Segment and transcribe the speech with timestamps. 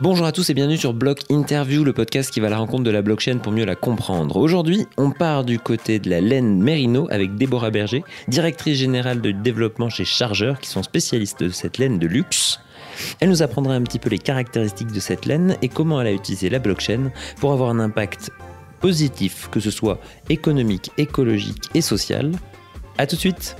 [0.00, 2.82] Bonjour à tous et bienvenue sur Block Interview, le podcast qui va à la rencontre
[2.82, 4.38] de la blockchain pour mieux la comprendre.
[4.38, 9.30] Aujourd'hui, on part du côté de la laine Merino avec Déborah Berger, directrice générale de
[9.30, 12.58] développement chez Chargeur, qui sont spécialistes de cette laine de luxe.
[13.20, 16.12] Elle nous apprendra un petit peu les caractéristiques de cette laine et comment elle a
[16.12, 18.32] utilisé la blockchain pour avoir un impact
[18.80, 22.32] positif, que ce soit économique, écologique et social.
[22.98, 23.56] A tout de suite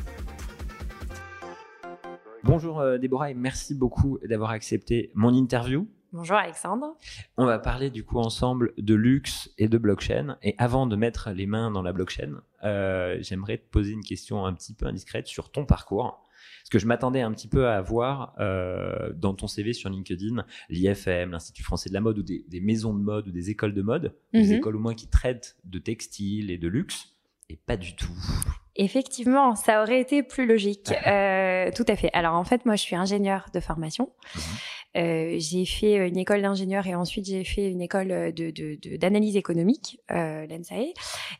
[2.42, 5.86] Bonjour euh, Déborah et merci beaucoup d'avoir accepté mon interview.
[6.14, 6.96] Bonjour Alexandre.
[7.36, 10.38] On va parler du coup ensemble de luxe et de blockchain.
[10.44, 14.46] Et avant de mettre les mains dans la blockchain, euh, j'aimerais te poser une question
[14.46, 16.24] un petit peu indiscrète sur ton parcours.
[16.60, 20.46] Parce que je m'attendais un petit peu à voir euh, dans ton CV sur LinkedIn
[20.68, 23.82] l'IFM, l'Institut français de la mode, ou des, maisons de mode, ou des écoles de
[23.82, 24.52] mode, des mhm.
[24.52, 27.16] écoles au moins qui traitent de textile et de luxe,
[27.50, 28.14] et pas du tout.
[28.76, 30.92] Effectivement, ça aurait été plus logique.
[31.06, 32.10] Euh, tout à fait.
[32.12, 34.10] Alors en fait, moi, je suis ingénieur de formation.
[34.96, 40.00] Euh, j'ai fait une école d'ingénieur et ensuite j'ai fait une école de, d'analyse économique,
[40.10, 40.92] euh, l'ENSAE.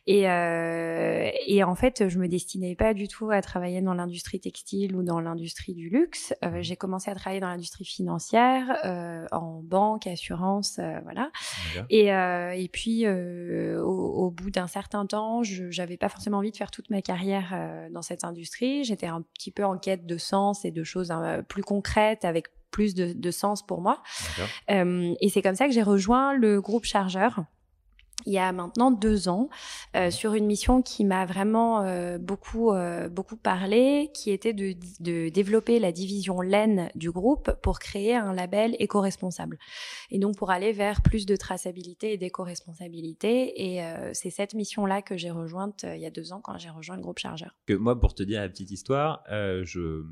[0.07, 4.39] Et, euh, et en fait, je me destinais pas du tout à travailler dans l'industrie
[4.39, 6.33] textile ou dans l'industrie du luxe.
[6.43, 11.31] Euh, j'ai commencé à travailler dans l'industrie financière, euh, en banque, assurance, euh, voilà.
[11.89, 16.57] Et, et puis, au, au, bout d'un certain temps, je j'avais pas forcément envie de
[16.57, 18.83] faire toute ma carrière dans cette industrie.
[18.83, 21.13] J'étais un petit peu en quête de sens et de choses
[21.47, 24.03] plus concrètes avec plus de, sens pour moi.
[24.69, 27.45] Euh, et c'est comme ça que j'ai rejoint le groupe Chargeur
[28.25, 29.49] il y a maintenant deux ans
[29.95, 32.71] euh, sur une mission qui m'a vraiment euh, beaucoup
[33.11, 38.33] beaucoup parlé, qui était de, de, développer la division laine du groupe pour créer un
[38.33, 39.59] label éco-responsable
[40.09, 45.01] et donc pour aller vers plus de traçabilité et d'éco-responsabilité et c'est cette mission là
[45.01, 47.53] que j'ai rejointe il y a deux ans quand j'ai rejoint le groupe Chargeur.
[47.67, 50.03] Que moi pour te dire la petite histoire, je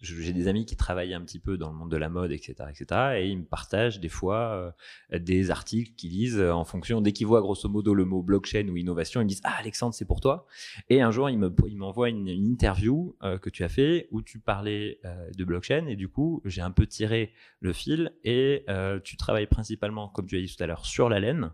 [0.00, 2.54] j'ai des amis qui travaillent un petit peu dans le monde de la mode, etc.,
[2.70, 4.74] etc., et ils me partagent des fois
[5.12, 8.68] euh, des articles qu'ils lisent en fonction, dès qu'ils voient grosso modo le mot blockchain
[8.68, 10.46] ou innovation, ils me disent Ah, Alexandre, c'est pour toi.
[10.88, 14.38] Et un jour, ils m'envoient une, une, interview euh, que tu as fait où tu
[14.38, 18.64] parlais euh, de blockchain, et du coup, j'ai un peu tiré le fil, et
[19.02, 21.50] tu travailles principalement, comme tu as dit tout à l'heure, sur la laine.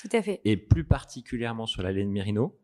[0.00, 0.40] Tout à fait.
[0.44, 2.56] Et plus particulièrement sur la laine Merino.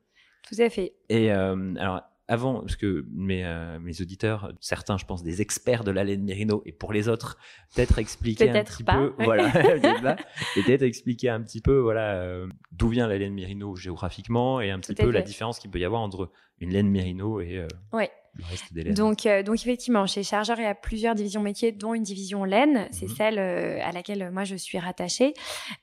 [0.49, 0.95] Tout à fait.
[1.09, 5.91] Et alors, avant, parce que mes, euh, mes auditeurs, certains, je pense, des experts de
[5.91, 7.37] la laine Merino, et pour les autres,
[7.75, 9.51] peut-être expliquer un petit peu, voilà,
[10.55, 14.79] peut-être expliquer un petit peu, voilà, euh, d'où vient la laine Merino géographiquement et un
[14.81, 16.31] petit peu la différence qu'il peut y avoir entre
[16.61, 18.95] une laine Merino et euh, le reste des laines.
[18.95, 22.89] Donc, donc effectivement, chez Chargeur, il y a plusieurs divisions métiers, dont une division laine,
[22.91, 23.15] c'est mhm.
[23.17, 25.35] celle à laquelle moi je suis rattachée.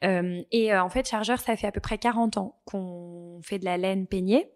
[0.01, 3.77] et en fait, Chargeur, ça fait à peu près 40 ans qu'on fait de la
[3.77, 4.49] laine peignée.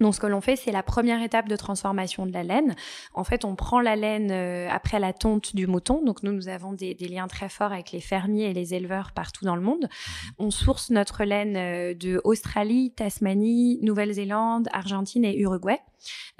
[0.00, 2.74] Donc ce que l'on fait, c'est la première étape de transformation de la laine.
[3.14, 6.02] En fait, on prend la laine euh, après la tonte du mouton.
[6.04, 9.12] Donc nous, nous avons des, des, liens très forts avec les fermiers et les éleveurs
[9.12, 9.82] partout dans le monde.
[9.82, 10.32] Mhm.
[10.38, 15.80] On source notre laine euh, de Australie, Tasmanie, Nouvelle-Zélande, Argentine et Uruguay.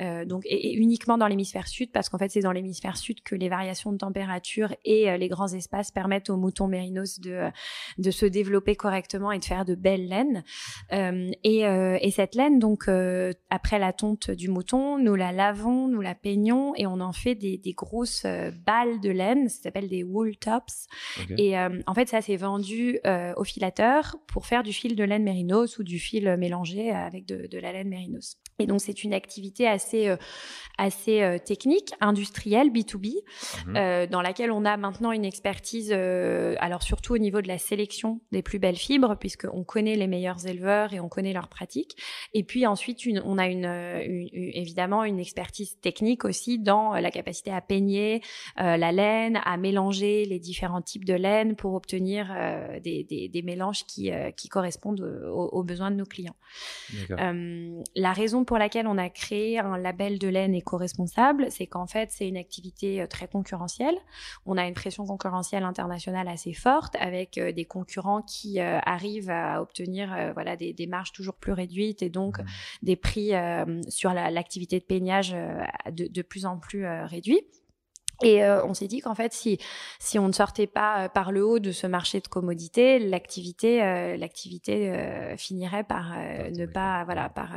[0.01, 3.35] Euh, donc et, uniquement dans l'hémisphère sud parce qu'en fait c'est dans l'hémisphère sud que
[3.35, 7.49] les variations de température et euh, les grands espaces permettent aux moutons mérinos de
[7.99, 10.45] de se développer correctement et de faire de belles laines
[10.93, 12.89] euh, et, euh, et, cette laine donc
[13.51, 17.35] après la tonte du mouton nous la lavons nous la peignons et on en fait
[17.35, 18.27] des, des grosses
[18.67, 19.49] balles de laine.
[19.49, 20.87] Ça s'appelle des wool tops.
[21.37, 23.01] Et en fait ça c'est vendu
[23.37, 27.47] au filateur pour faire du fil de laine mérinos ou du fil mélangé avec de,
[27.47, 30.17] de la laine mérinos et donc c'est une activité assez euh,
[30.81, 33.17] assez euh, technique, industrielle, B2B,
[33.67, 33.77] mhm.
[33.77, 38.21] euh, dans laquelle on a maintenant une expertise, alors surtout au niveau de la sélection
[38.31, 41.97] des plus belles fibres, puisqu'on connaît les meilleurs éleveurs et on connaît leurs pratiques.
[42.33, 47.11] Et puis ensuite, une, on a une, une, évidemment une expertise technique aussi dans la
[47.11, 48.23] capacité à peigner
[48.57, 52.33] la laine, à mélanger les différents types de laine pour obtenir
[52.85, 56.37] des, des, des, mélanges qui, qui correspondent aux, aux, besoins de nos clients.
[57.09, 62.11] la raison pour laquelle on a créé un label de laine éco-responsable, c'est qu'en fait,
[62.11, 63.95] c'est une activité euh, très concurrentielle.
[64.47, 69.29] On a une pression concurrentielle internationale assez forte avec euh, des concurrents qui euh, arrivent
[69.29, 72.45] à obtenir voilà des, des, marges toujours plus réduites et donc mmh.
[72.85, 73.33] des prix
[73.89, 75.33] sur l'activité de peignage
[75.91, 77.43] de, de, plus en plus réduits.
[78.23, 79.59] Et euh, on s'est dit qu'en fait, si
[80.01, 83.83] si on ne sortait pas euh, par le haut de ce marché de commodité, l'activité
[83.83, 84.93] euh, l'activité
[85.37, 87.51] finirait par ne pas voilà par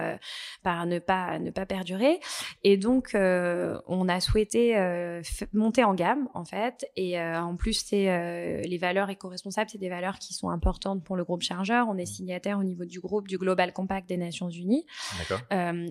[0.64, 2.20] par ne pas ne pas perdurer.
[2.64, 4.76] Et donc on a souhaité
[5.54, 6.86] monter en gamme en fait.
[6.96, 11.24] Et en plus, c'est les valeurs éco-responsables, c'est des valeurs qui sont importantes pour le
[11.24, 11.88] groupe Chargeur.
[11.90, 12.06] On est mmh.
[12.06, 14.86] signataire au niveau du groupe du Global Compact des Nations Unies.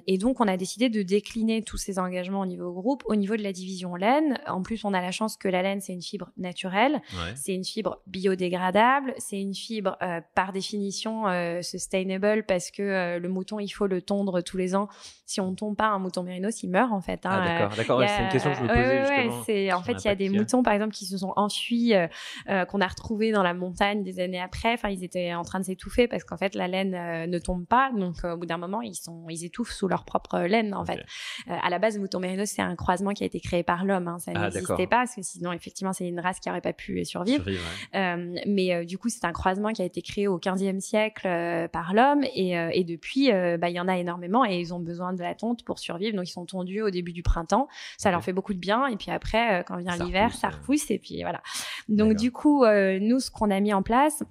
[0.06, 3.36] et donc on a décidé de décliner tous ces engagements au niveau groupe, au niveau
[3.36, 6.02] de la division laine en plus, on a la chance que la laine, c'est une
[6.02, 7.00] fibre naturelle,
[7.34, 9.96] c'est une fibre biodégradable, c'est une fibre
[10.34, 11.24] par définition
[11.62, 14.88] sustainable parce que le mouton, il faut le tondre tous les ans.
[15.26, 17.24] Si on ne tombe pas un mouton mérinos, il meurt en fait.
[17.24, 17.30] Hein.
[17.32, 18.02] Ah, d'accord, d'accord.
[18.06, 19.78] c'est une question que je me posais justement.
[19.78, 21.94] en fait, il y a des moutons, par exemple, qui se sont enfuis,
[22.46, 24.74] qu'on a retrouvés dans la montagne des années après.
[24.74, 27.90] Enfin, ils étaient en train de s'étouffer parce qu'en fait, la laine ne tombe pas.
[27.96, 31.00] Donc, au bout d'un moment, ils, sont, ils étouffent sous leur propre laine, en fait.
[31.46, 34.08] à la base, le mouton mérinos, c'est un croisement qui a été créé par l'homme.
[34.08, 34.18] Hein.
[34.18, 37.04] Ça ah, n'existait pas, parce que sinon, effectivement, c'est une race qui n'aurait pas pu
[37.04, 37.44] survivre.
[37.94, 41.28] mais du coup, c'est un croisement qui a été créé au 15e siècle
[41.72, 42.24] par l'homme.
[42.34, 45.34] Et, et, depuis, bah, il y en a énormément et ils ont besoin de la
[45.34, 46.16] tonte pour survivre.
[46.16, 47.68] Donc, ils sont tondus au début du printemps.
[47.98, 48.86] Ça leur fait beaucoup de bien.
[48.86, 50.90] Et puis après, quand vient l'hiver, ça repousse.
[50.90, 51.42] Et puis voilà.
[51.88, 54.22] Donc, du coup, nous, ce qu'on a mis en place,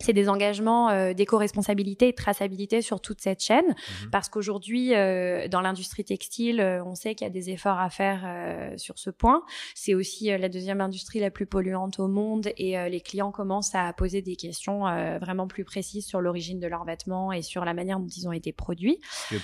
[0.00, 4.10] c'est des engagements euh, d'éco-responsabilité et de traçabilité sur toute cette chaîne, mhm.
[4.10, 7.90] parce qu'aujourd'hui, euh, dans l'industrie textile, euh, on sait qu'il y a des efforts à
[7.90, 9.42] faire sur ce point.
[9.74, 13.92] C'est aussi la deuxième industrie la plus polluante au monde, et les clients commencent à
[13.92, 14.80] poser des questions
[15.18, 18.32] vraiment plus précises sur l'origine de leurs vêtements et sur la manière dont ils ont
[18.32, 18.98] été produits.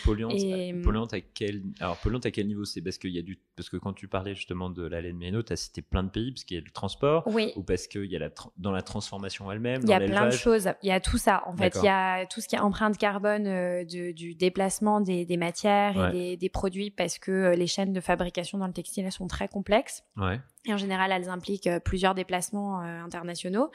[0.05, 0.35] polluante,
[0.83, 2.65] polluante à quel, alors polluante à quel niveau?
[2.65, 5.17] C'est parce qu'il y a du, parce que quand tu parlais justement de la laine
[5.17, 7.53] méno, tu as cité plein de pays, parce qu'il y a le transport, oui.
[7.57, 9.83] ou parce qu'il y a la dans la transformation elle-même.
[9.85, 10.69] Plein de choses.
[10.83, 11.43] Il y a tout ça.
[11.47, 15.37] En fait, il y a tout ce qui est empreinte carbone euh, du déplacement des,
[15.37, 19.13] matières et des, produits parce que euh, les chaînes de fabrication dans le textile elles
[19.13, 20.05] sont très complexes.
[20.17, 20.41] Ouais.
[20.67, 23.71] Et en général, elles impliquent euh, plusieurs déplacements euh, internationaux.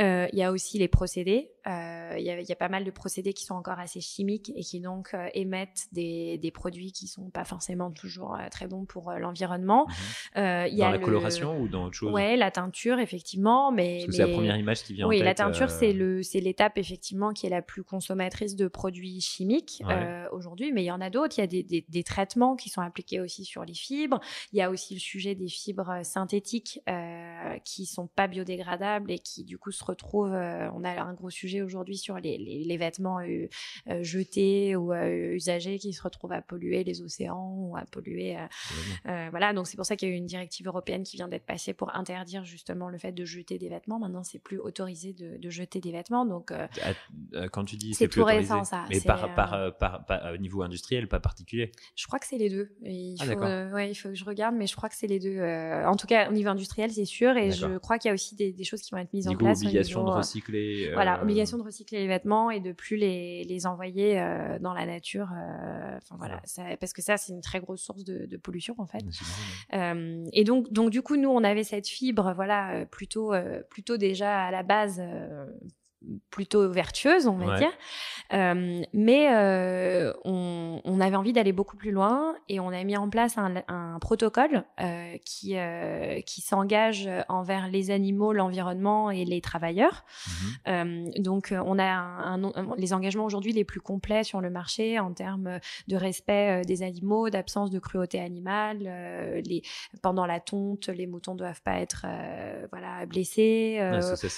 [0.00, 1.50] Euh, il y a aussi les procédés.
[1.66, 4.80] Il y, y, a pas mal de procédés qui sont encore assez chimiques et qui
[4.80, 9.86] donc émettent des, des, produits qui sont pas forcément toujours très bons pour l'environnement.
[10.34, 10.66] Mhm.
[10.66, 13.70] y dans a la coloration ou dans autre chose Ouais, la teinture, effectivement.
[13.70, 15.22] Mais, c'est la première image qui vient oui, en tête.
[15.22, 19.20] Oui, la teinture, c'est le c'est l'étape effectivement qui est la plus consommatrice de produits
[19.20, 19.84] chimiques
[20.32, 20.72] aujourd'hui.
[20.72, 21.38] Mais il y en a d'autres.
[21.38, 24.18] Il y a des, des, des, traitements qui sont appliqués aussi sur les fibres.
[24.52, 26.21] Il y a aussi le sujet des fibres synthétiques
[26.88, 30.34] euh, qui sont pas biodégradables et qui du coup se retrouvent.
[30.34, 33.48] Euh, on a un gros sujet aujourd'hui sur les, les, vêtements euh,
[33.88, 38.36] euh, jetés ou usagés qui se retrouvent à polluer les océans ou à polluer.
[39.04, 41.46] voilà, donc c'est pour ça qu'il y a eu une directive européenne qui vient d'être
[41.46, 43.98] passée pour interdire justement le fait de jeter des vêtements.
[43.98, 46.26] Maintenant, c'est plus autorisé de, de, jeter des vêtements.
[46.26, 46.52] Donc,
[47.52, 48.84] quand tu dis c'est tout récent ça.
[48.90, 51.72] Mais par, par, par, niveau industriel, pas particulier.
[51.96, 52.74] Je crois que c'est les deux.
[52.82, 55.18] Il ah, faut, ouais, il faut que je regarde, mais je crois que c'est les
[55.18, 55.40] deux.
[55.40, 57.36] en tout cas au niveau industriel, c'est sûr.
[57.36, 59.62] Et je crois qu'il y a aussi des, choses qui vont être mises en place.
[59.62, 60.88] Obligation de euh, recycler.
[60.88, 64.74] Euh, voilà, obligation de recycler les vêtements et de plus les, les envoyer euh, dans
[64.74, 65.28] la nature.
[65.30, 69.04] Enfin voilà, ça, parce que ça, c'est une très grosse source de, pollution en fait.
[70.32, 73.32] et donc, donc du coup, nous, on avait cette fibre, voilà, plutôt,
[73.70, 75.00] plutôt déjà à la base
[76.30, 77.72] plutôt vertueuse, on va dire.
[78.32, 82.96] Euh, mais euh, on, on, avait envie d'aller beaucoup plus loin et on a mis
[82.96, 89.24] en place un, un protocole euh, qui, euh, qui s'engage envers les animaux, l'environnement et
[89.24, 90.04] les travailleurs.
[90.66, 91.10] Mhm.
[91.18, 95.12] donc, on a un, un, les engagements aujourd'hui les plus complets sur le marché en
[95.12, 95.58] termes
[95.88, 98.78] de respect des animaux, d'absence de cruauté animale.
[99.44, 99.62] les,
[100.02, 102.06] pendant la tonte, les moutons doivent pas être
[102.70, 103.78] voilà, blessés.
[104.00, 104.28] ça, ça,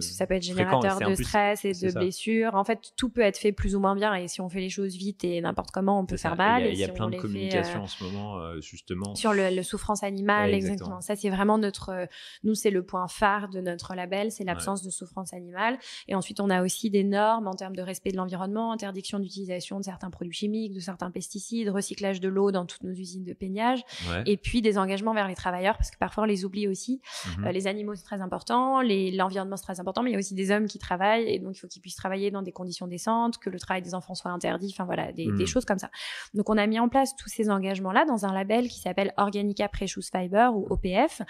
[0.00, 2.54] ça, peut être général de stress et de blessures.
[2.54, 4.14] En fait, tout peut être fait plus ou moins bien.
[4.14, 6.66] Et si on fait les choses vite et n'importe comment, on peut faire mal.
[6.66, 9.14] Il y a, plein de communication euh, en ce moment, euh, justement.
[9.14, 11.00] Sur le, souffrance animale, exactement.
[11.00, 11.90] Ça, c'est vraiment notre.
[11.90, 12.06] Euh,
[12.44, 15.78] nous, c'est le point phare de notre label, c'est l'absence de souffrance animale.
[16.08, 19.78] Et ensuite, on a aussi des normes en termes de respect de l'environnement, interdiction d'utilisation
[19.78, 23.32] de certains produits chimiques, de certains pesticides, recyclage de l'eau dans toutes nos usines de
[23.32, 23.82] peignage.
[24.26, 27.00] Et puis des engagements vers les travailleurs, parce que parfois on les oublie aussi.
[27.38, 27.48] Mhm.
[27.48, 28.82] les animaux, c'est très important.
[28.82, 30.02] L'environnement, c'est très important.
[30.02, 31.96] Mais il y a aussi des hommes qui travaillent et donc il faut qu'ils puissent
[31.96, 35.26] travailler dans des conditions décentes, que le travail des enfants soit interdit, enfin voilà, des,
[35.26, 35.46] hmm.
[35.46, 35.90] choses comme ça.
[36.34, 39.68] Donc on a mis en place tous ces engagements-là dans un label qui s'appelle Organica
[39.68, 41.22] Precious Fiber ou OPF.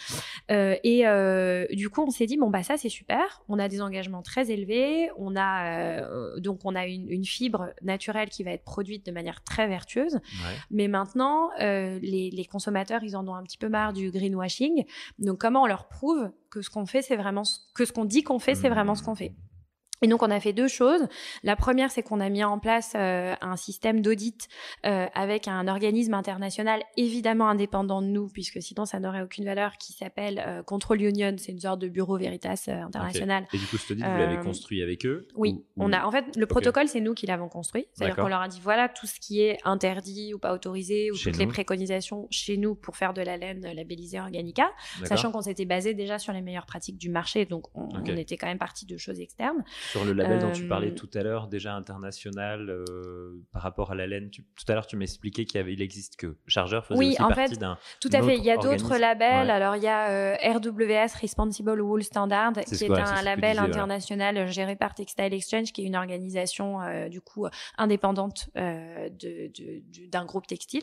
[0.50, 3.68] Euh, et euh, du coup, on s'est dit bon bah ça c'est super, on a
[3.68, 8.42] des engagements très élevés, on a euh, donc on a une, une, fibre naturelle qui
[8.42, 10.18] va être produite de manière très vertueuse,
[10.70, 14.84] mais maintenant les, les consommateurs ils en ont un petit peu marre du greenwashing.
[15.18, 17.42] Donc comment on leur prouve que ce qu'on fait, c'est vraiment
[17.74, 19.32] que ce qu'on dit qu'on fait, c'est vraiment ce qu'on fait.
[20.02, 21.06] Et donc on a fait deux choses.
[21.42, 24.48] La première, c'est qu'on a mis en place euh, un système d'audit
[24.86, 29.76] euh, avec un organisme international évidemment indépendant de nous, puisque sinon ça n'aurait aucune valeur,
[29.76, 31.34] qui s'appelle euh, Control Union.
[31.38, 33.46] C'est une sorte de bureau Veritas international.
[33.52, 36.04] Et du coup, ce audit, vous l'avez construit avec eux Oui, on a.
[36.04, 37.86] En fait, le protocole, c'est nous qui l'avons construit.
[37.92, 41.16] C'est-à-dire qu'on leur a dit voilà tout ce qui est interdit ou pas autorisé ou
[41.16, 44.70] toutes les préconisations chez nous pour faire de la laine labellisée Organica,
[45.04, 48.36] sachant qu'on s'était basé déjà sur les meilleures pratiques du marché, donc on, on était
[48.36, 49.62] quand même parti de choses externes.
[49.90, 52.84] Sur le label dont tu parlais tout à l'heure, déjà international,
[53.52, 56.86] par rapport à la laine, tout à l'heure tu m'expliquais qu'il il existe que Chargeur
[56.86, 57.78] faisait oui, aussi en partie fait, d'un.
[58.00, 58.36] Tout à fait.
[58.36, 59.50] Il y a d'autres labels.
[59.50, 64.94] Alors il y a RWS Responsible Wool Standard, qui est, un label international géré par
[64.94, 66.78] Textile Exchange, qui est une organisation
[67.08, 67.46] du coup
[67.78, 70.82] indépendante d'un groupe textile.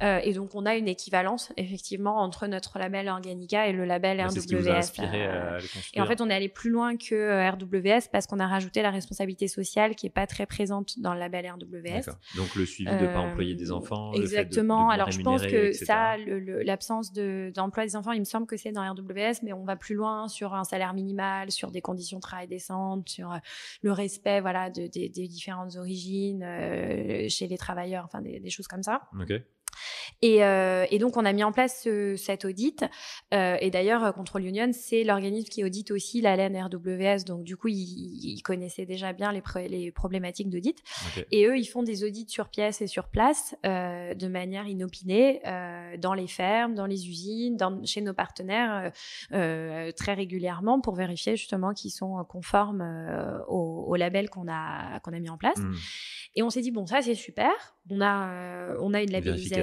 [0.00, 4.92] et donc on a une équivalence effectivement entre notre label Organica et le label RWS.
[4.98, 5.60] Euh,
[5.94, 8.82] et en fait, on est allé plus loin que euh, RWS parce qu'on a rajouté
[8.82, 12.12] la responsabilité sociale qui est pas très présente dans le label RWS.
[12.36, 14.12] Donc le suivi de ne pas employer des euh, enfants.
[14.12, 14.90] Exactement.
[14.90, 15.84] Alors je pense que etc.
[15.84, 19.76] ça, l'absence d'emploi des enfants, il me semble que c'est dans RWS, mais on va
[19.76, 23.32] plus loin sur un salaire minimal, sur des conditions de travail décentes, sur
[23.82, 26.44] le respect, voilà, de, des différentes origines
[27.28, 29.02] chez les travailleurs, enfin des, des choses comme ça.
[29.20, 29.32] Ok.
[30.22, 32.84] Et, euh, et, donc, on a mis en place ce, cet audit.
[33.32, 37.24] Euh, et d'ailleurs, euh, Control Union, c'est l'organisme qui audite aussi la RWS.
[37.24, 40.76] Donc, du coup, ils, ils connaissaient déjà bien les, les problématiques d'audit.
[41.30, 45.40] Et eux, ils font des audits sur pièce et sur place euh, de manière inopinée
[45.98, 48.92] dans les fermes, dans les usines, dans, chez nos partenaires
[49.30, 52.82] très régulièrement pour vérifier justement qu'ils sont conformes
[53.48, 55.58] au, au, label qu'on a, qu'on a mis en place.
[55.58, 55.74] Mmh.
[56.36, 57.50] Et on s'est dit, bon, ça, c'est super.
[57.90, 59.57] On a, on a une labellisation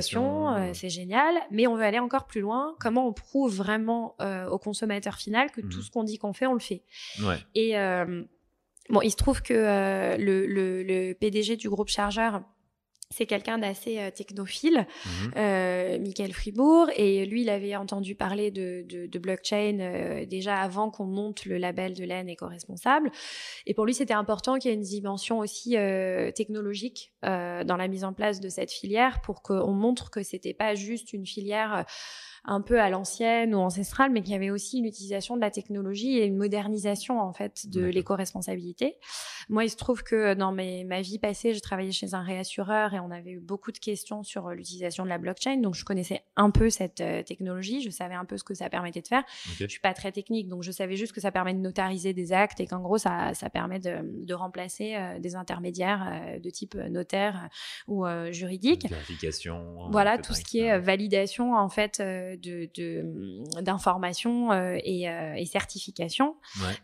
[0.55, 2.75] euh, c'est génial, mais on veut aller encore plus loin.
[2.79, 5.81] Comment on prouve vraiment euh, au consommateur final que tout mmh.
[5.81, 6.83] ce qu'on dit qu'on fait, on le fait
[7.53, 8.23] Et euh,
[8.89, 12.43] bon, il se trouve que le, le, PDG du groupe Chargeur
[13.11, 18.51] c'est quelqu'un d'assez euh, technophile, mmh euh, Michael Fribourg, et lui, il avait entendu parler
[18.51, 23.11] de, de, de blockchain euh, déjà avant qu'on monte le label de laine éco-responsable.
[23.67, 25.75] Et pour lui, c'était important qu'il y ait une dimension aussi
[26.35, 30.75] technologique dans la mise en place de cette filière pour qu'on montre que c'était pas
[30.75, 31.85] juste une filière
[32.47, 35.51] un peu à l'ancienne ou ancestrale, mais qu'il y avait aussi une utilisation de la
[35.51, 38.97] technologie et une modernisation en fait de l'éco-responsabilité.
[39.49, 42.93] Moi, il se trouve que dans mes, ma vie passée, j'ai travaillé chez un réassureur
[42.93, 45.85] et on avait eu beaucoup de questions sur euh, l'utilisation de la blockchain, donc je
[45.85, 49.07] connaissais un peu cette euh, technologie, je savais un peu ce que ça permettait de
[49.07, 49.23] faire.
[49.59, 52.33] Je suis pas très technique, donc je savais juste que ça permet de notariser des
[52.33, 56.75] actes et qu'en gros ça, ça permet de, de remplacer euh, des intermédiaires de type
[56.75, 57.49] notaire
[57.87, 58.87] ou juridique.
[58.89, 59.89] Vérification.
[59.91, 62.01] Voilà, tout ce qui est validation en fait
[62.35, 62.69] de
[63.61, 66.35] d'informations euh, et, euh, et, certification.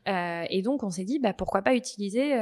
[0.08, 2.36] Euh, et donc, on s'est dit, bah, pourquoi pas utiliser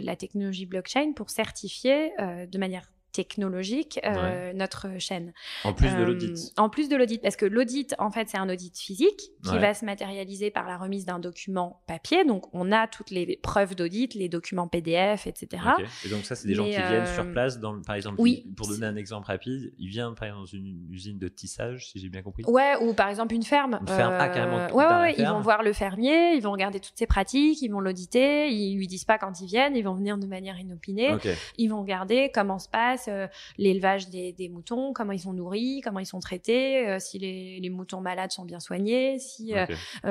[0.00, 5.32] la technologie blockchain pour certifier de manière technologique euh, notre chaîne.
[5.64, 6.52] En plus de l'audit.
[6.58, 9.58] Euh, en plus de l'audit, parce que l'audit, en fait, c'est un audit physique qui
[9.58, 12.24] va se matérialiser par la remise d'un document papier.
[12.24, 15.62] Donc, on a toutes les preuves d'audit, les documents PDF, etc.
[16.04, 18.44] Et donc, ça, c'est des gens qui viennent sur euh, place, dans, par exemple, oui,
[18.54, 21.98] pour donner un exemple rapide, ils viennent par exemple dans une usine de tissage, si
[21.98, 22.44] j'ai bien compris.
[22.46, 23.78] Ouais, ou par exemple une ferme.
[23.80, 24.66] Une ferme, ah, carrément.
[24.74, 27.70] ouais, ouais, ouais ils vont voir le fermier, ils vont regarder toutes ses pratiques, ils
[27.70, 31.16] vont l'auditer, ils lui disent pas quand ils viennent, ils vont venir de manière inopinée,
[31.56, 33.26] ils vont regarder comment se passe euh,
[33.58, 38.00] l'élevage des, moutons, comment ils sont nourris, comment ils sont traités, euh, si les, moutons
[38.00, 39.66] malades sont bien soignés, si euh,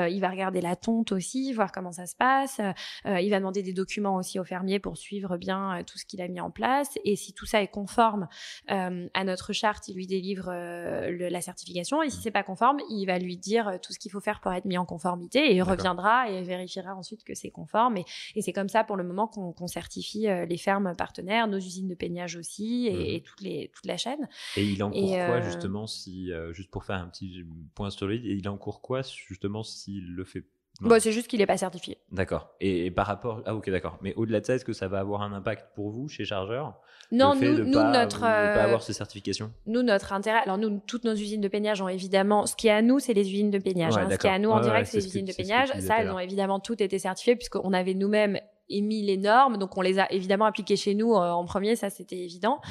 [0.10, 2.60] il va regarder la tonte aussi, voir comment ça se passe.
[3.06, 6.28] il va demander des documents aussi au fermier pour suivre bien tout ce qu'il a
[6.28, 6.98] mis en place.
[7.06, 8.28] Et si tout ça est conforme
[8.68, 12.04] à notre charte, il lui délivre la certification.
[12.04, 14.52] Et si c'est pas conforme, il va lui dire tout ce qu'il faut faire pour
[14.54, 17.98] être mis en conformité et il reviendra et vérifiera ensuite que c'est conforme.
[17.98, 21.96] Et, c'est comme ça pour le moment qu'on certifie les fermes partenaires, nos usines de
[21.96, 24.28] peignage aussi et, toutes les, toute la chaîne.
[24.56, 28.08] Et il encourt quoi euh, justement si, euh, juste pour faire un petit point sur
[28.08, 30.46] lui, il encourt quoi justement s'il le fait?
[30.82, 31.98] Bon, c'est juste qu'il n'est pas certifié.
[32.12, 32.50] D'accord.
[32.60, 33.42] Et, par rapport.
[33.46, 33.98] Ah, ok, d'accord.
[34.02, 36.74] Mais au-delà de ça, est-ce que ça va avoir un impact pour vous chez Chargeur?
[37.12, 38.22] Non, nous, nous pas, notre.
[38.22, 39.54] pas avoir ces certifications?
[39.68, 40.40] Nous, notre intérêt.
[40.40, 42.46] Alors, nous, toutes nos usines de peignage ont évidemment.
[42.46, 43.96] Ce qui est à nous, c'est les usines de peignage.
[43.98, 44.10] Hein.
[44.12, 45.70] Ce qui est à nous en direct, c'est les usines de peignage.
[45.80, 49.82] Ça, elles ont évidemment toutes été certifiées, puisqu'on avait nous-mêmes émis les normes, donc on
[49.82, 52.62] les a évidemment appliquées chez nous euh, en premier, ça c'était évident.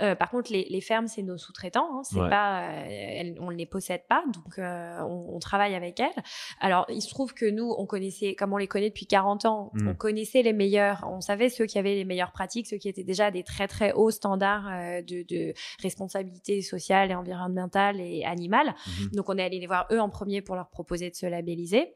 [0.00, 3.56] Euh, par contre, les, les fermes, c'est nos sous-traitants, hein, c'est pas, euh, on ne
[3.56, 6.22] les possède pas, donc euh, on, on, travaille avec elles.
[6.60, 9.70] Alors, il se trouve que nous, on connaissait, comme on les connaît depuis 40 ans,
[9.74, 9.88] hmm.
[9.88, 13.04] on connaissait les meilleurs, on savait ceux qui avaient les meilleures pratiques, ceux qui étaient
[13.04, 14.70] déjà des très très hauts standards
[15.02, 18.74] de, de, responsabilité sociale et environnementale et animale.
[18.86, 19.10] Mhm.
[19.12, 21.94] Donc, on est allé les voir eux en premier pour leur proposer de se labelliser.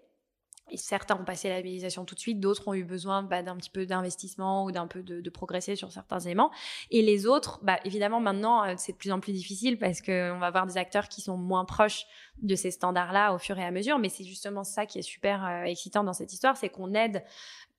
[0.70, 3.56] Et certains ont passé la labellisation tout de suite, d'autres ont eu besoin bah, d'un
[3.56, 6.50] petit peu d'investissement ou d'un peu de, de, progresser sur certains éléments.
[6.90, 10.38] Et les autres, bah, évidemment, maintenant, euh, c'est de plus en plus difficile parce qu'on
[10.38, 12.06] va avoir des acteurs qui sont moins proches
[12.42, 13.98] de ces standards-là au fur et à mesure.
[13.98, 17.24] Mais c'est justement ça qui est super euh, excitant dans cette histoire, c'est qu'on aide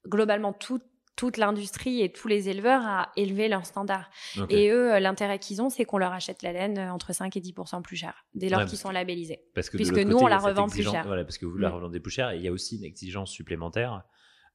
[0.07, 0.81] globalement tout,
[1.19, 4.09] toute l'industrie et tous les éleveurs à élever leurs standards.
[4.47, 7.35] Et eux, euh, l'intérêt qu'ils ont, c'est qu'on leur achète la laine euh, entre 5
[7.35, 9.41] et 10% plus cher, dès lors qu'ils sont labellisés.
[9.53, 11.03] Parce que Puisque nous, on la revend plus cher.
[11.05, 11.73] Voilà, parce que vous la mm.
[11.73, 12.31] revendez plus cher.
[12.31, 14.01] Et il y a aussi une exigence supplémentaire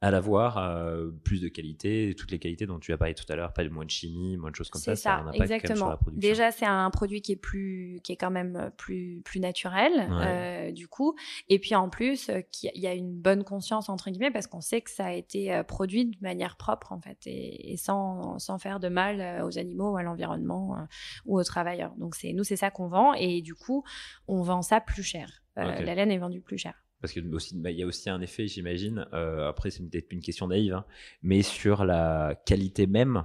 [0.06, 3.37] à l'avoir euh, plus de qualité, toutes les qualités dont tu as parlé tout à
[3.37, 4.94] l'heure, pas de moins de chimie, moins de choses comme ça.
[4.94, 5.76] C'est ça, a un impact exactement.
[5.76, 6.28] sur la production.
[6.28, 10.68] Déjà, c'est un produit qui est plus, qui est quand même plus, plus naturel, Ouais.
[10.68, 11.14] euh, du coup.
[11.49, 12.40] Et puis en plus, euh,
[12.75, 15.52] il y a une bonne conscience entre guillemets parce qu'on sait que ça a été
[15.54, 19.46] euh, produit de manière propre en fait et, et sans, sans faire de mal euh,
[19.46, 20.82] aux animaux à l'environnement euh,
[21.25, 21.94] ou aux travailleurs.
[21.96, 23.84] Donc c'est nous, c'est ça qu'on vend et du coup,
[24.28, 25.42] on vend ça plus cher.
[25.58, 25.62] Euh.
[25.82, 26.75] La laine est vendue plus cher.
[27.04, 29.06] Parce que aussi, bah, il y a aussi un effet, j'imagine.
[29.12, 30.87] euh, après, c'est peut-être une question naïve, hein,
[31.23, 33.25] mais sur la qualité même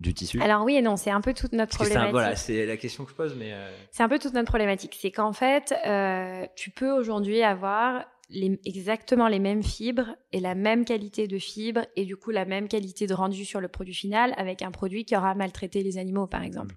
[0.00, 0.38] du tissu.
[0.42, 2.12] Alors oui et non, c'est un peu toute notre Parce un- problématique.
[2.12, 4.98] voilà, c'est la question que je pose, mais euh, C'est un peu toute notre problématique.
[5.00, 10.54] C'est qu'en fait, euh, tu peux aujourd'hui avoir les- exactement les mêmes fibres et la
[10.56, 13.94] même qualité de fibres et du coup la même qualité de rendu sur le produit
[13.94, 16.74] final avec un produit qui aura maltraité les animaux, par exemple.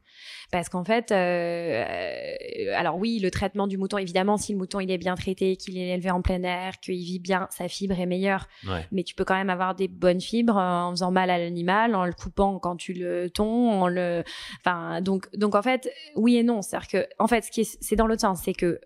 [0.51, 1.83] Parce qu'en fait, euh,
[2.75, 5.77] alors oui, le traitement du mouton, évidemment, si le mouton il est bien traité, qu'il
[5.77, 8.47] est élevé en plein air, qu'il vit bien, sa fibre est meilleure.
[8.67, 8.85] ouais.
[8.91, 11.95] Mais tu peux quand même avoir des bonnes fibres euh, en faisant mal à l'animal,
[11.95, 14.23] en le coupant quand tu le tonds, en le,
[14.63, 16.61] enfin, donc, donc en fait, oui et non.
[16.61, 18.79] C'est-à-dire que, en fait, ce qui est, c'est dans l'autre sens, c'est que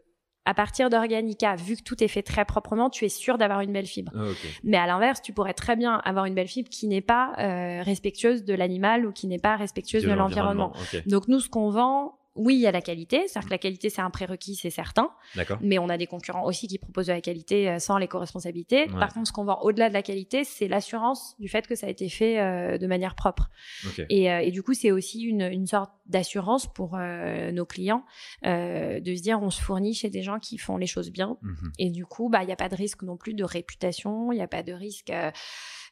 [0.46, 3.72] à partir d'Organica, vu que tout est fait très proprement, tu es sûr d'avoir une
[3.72, 4.12] belle fibre.
[4.16, 4.26] Ah.
[4.64, 7.82] Mais à l'inverse, tu pourrais très bien avoir une belle fibre qui n'est pas euh,
[7.84, 10.74] respectueuse de l'animal ou qui n'est pas respectueuse de, l'environnement.
[11.06, 13.90] Donc nous, ce qu'on vend, oui, il y a la qualité, c'est-à-dire que la qualité
[13.90, 15.12] c'est un prérequis, c'est certain.
[15.36, 15.60] d'accord.
[15.62, 18.86] Mais on a des concurrents aussi qui proposent de la qualité euh, sans l'éco-responsabilité.
[18.92, 19.00] Ouais.
[19.00, 21.88] Par contre, ce qu'on vend au-delà de la qualité, c'est l'assurance du fait que ça
[21.88, 23.50] a été fait euh, de manière propre.
[23.86, 24.04] Ok.
[24.10, 28.04] Et, euh, et du coup, c'est aussi une, une sorte d'assurance pour euh, nos clients
[28.46, 31.38] euh, de se dire on se fournit chez des gens qui font les choses bien.
[31.42, 31.72] Mhm.
[31.80, 34.36] Et du coup, bah, il n'y a pas de risque non plus de réputation, il
[34.36, 35.12] n'y a pas de risque.
[35.12, 35.32] euh,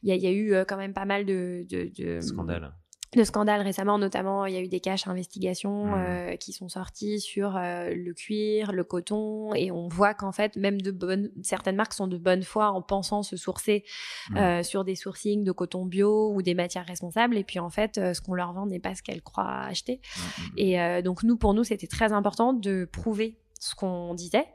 [0.03, 2.73] Il y, y a eu quand même pas mal de, de, de Scandale.
[3.15, 5.93] De scandales récemment, notamment il y a eu des caches investigations Mhm.
[5.97, 10.55] euh, qui sont sorties sur euh, le cuir, le coton, et on voit qu'en fait
[10.55, 13.83] même de bonnes, certaines marques sont de bonne foi en pensant se sourcer
[14.29, 14.37] Mhm.
[14.37, 17.97] euh, sur des sourcings de coton bio ou des matières responsables, et puis en fait
[17.97, 19.99] euh, ce qu'on leur vend n'est pas ce qu'elles croient acheter.
[20.17, 20.43] Mhm.
[20.57, 24.45] Et euh, donc nous, pour nous, c'était très important de prouver ce qu'on disait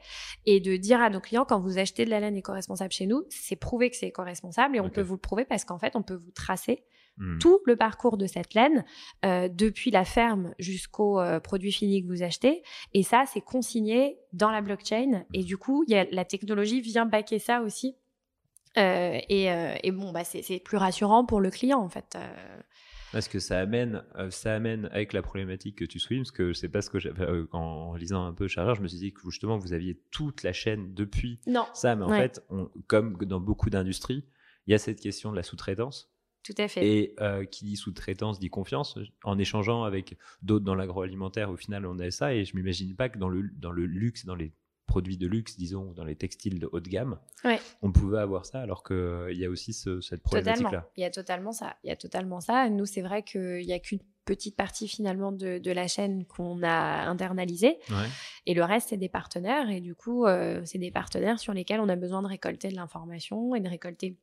[0.46, 3.22] et de dire à nos clients quand vous achetez de la laine éco-responsable chez nous,
[3.30, 6.02] c'est prouvé que c'est éco-responsable et on peut vous le prouver parce qu'en fait, on
[6.02, 6.82] peut vous tracer
[7.18, 7.38] Mhm.
[7.38, 8.84] tout le parcours de cette laine,
[9.24, 12.62] euh, depuis la ferme jusqu'au euh, produit fini que vous achetez.
[12.92, 15.24] Et ça, c'est consigné dans la blockchain.
[15.32, 17.96] Et du coup, y a, la technologie vient baquer ça aussi.
[18.78, 19.46] Euh, et,
[19.82, 22.18] et bon, bah, c'est plus rassurant pour le client, en fait.
[23.12, 26.68] Parce que ça amène, ça amène avec la problématique que tu soulignes, parce que c'est
[26.68, 29.20] pas ce que j'avais en, en lisant un peu Chargeur, je me suis dit que
[29.30, 32.18] justement vous aviez toute la chaîne depuis non, ça, mais en Ouais.
[32.18, 34.24] fait, on- comme dans beaucoup d'industries,
[34.66, 36.10] il y a cette question de la sous-traitance.
[36.46, 36.86] Tout à fait.
[36.86, 38.98] Et euh, qui dit sous-traitance dit confiance.
[39.24, 42.34] En échangeant avec d'autres dans l'agroalimentaire, au final, on a ça.
[42.34, 44.52] Et je m'imagine pas que dans le, dans le luxe, dans les
[44.86, 47.58] produits de luxe, disons, dans les textiles de haut de gamme, Ouais.
[47.82, 50.88] on pouvait avoir ça, alors qu'il y a aussi ce- cette problématique-là.
[50.96, 51.76] Il y a totalement ça.
[51.82, 52.70] Il y a totalement ça.
[52.70, 56.62] Nous, c'est vrai qu'il n'y a qu'une petite partie finalement de, de la chaîne qu'on
[56.62, 57.78] a internalisée.
[57.90, 58.06] Ouais.
[58.46, 59.70] Et le reste, c'est des partenaires.
[59.70, 62.74] Et du coup, euh, c'est des partenaires sur lesquels on a besoin de récolter de
[62.76, 64.16] l'information et de récolter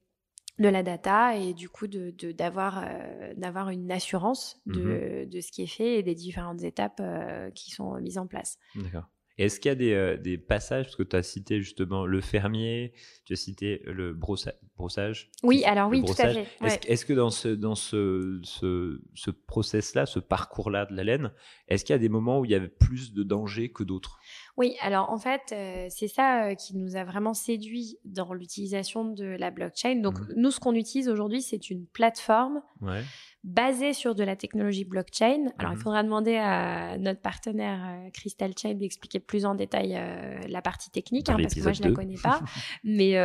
[0.60, 5.52] de la data et du coup de d'avoir euh, d'avoir une assurance de, de ce
[5.52, 8.60] qui est fait et des différentes étapes euh, qui sont mises en place.
[8.76, 9.10] D'accord.
[9.40, 12.22] Est-ce qu'il y a des, euh, des passages, parce que tu as cité justement le
[12.22, 12.94] fermier,
[13.26, 16.46] tu as cité le brossa- brossage Oui, alors oui, tout à fait.
[16.62, 16.80] Ouais.
[16.86, 21.32] est-ce que dans ce, dans ce, ce, ce process-là, ce parcours-là de la laine,
[21.68, 24.20] est-ce qu'il y a des moments où il y avait plus de danger que d'autres?
[24.56, 29.04] Oui, alors en fait, euh, c'est ça euh, qui nous a vraiment séduit dans l'utilisation
[29.04, 29.96] de la blockchain.
[29.96, 30.34] Donc Mhm.
[30.38, 33.02] nous, ce qu'on utilise aujourd'hui, c'est une plateforme Ouais.
[33.44, 35.48] basée sur de la technologie blockchain.
[35.58, 40.40] Alors, il faudra demander à notre partenaire euh, Crystal Chain d'expliquer plus en détail euh,
[40.48, 42.40] la partie technique, hein, parce que moi, je la l'épisode connais pas.
[42.84, 43.16] mais,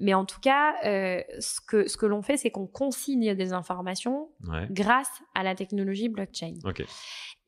[0.00, 4.30] mais en tout cas, ce que, ce que l'on fait, c'est qu'on consigne des informations
[4.48, 4.66] Ouais.
[4.70, 6.54] grâce à la technologie blockchain.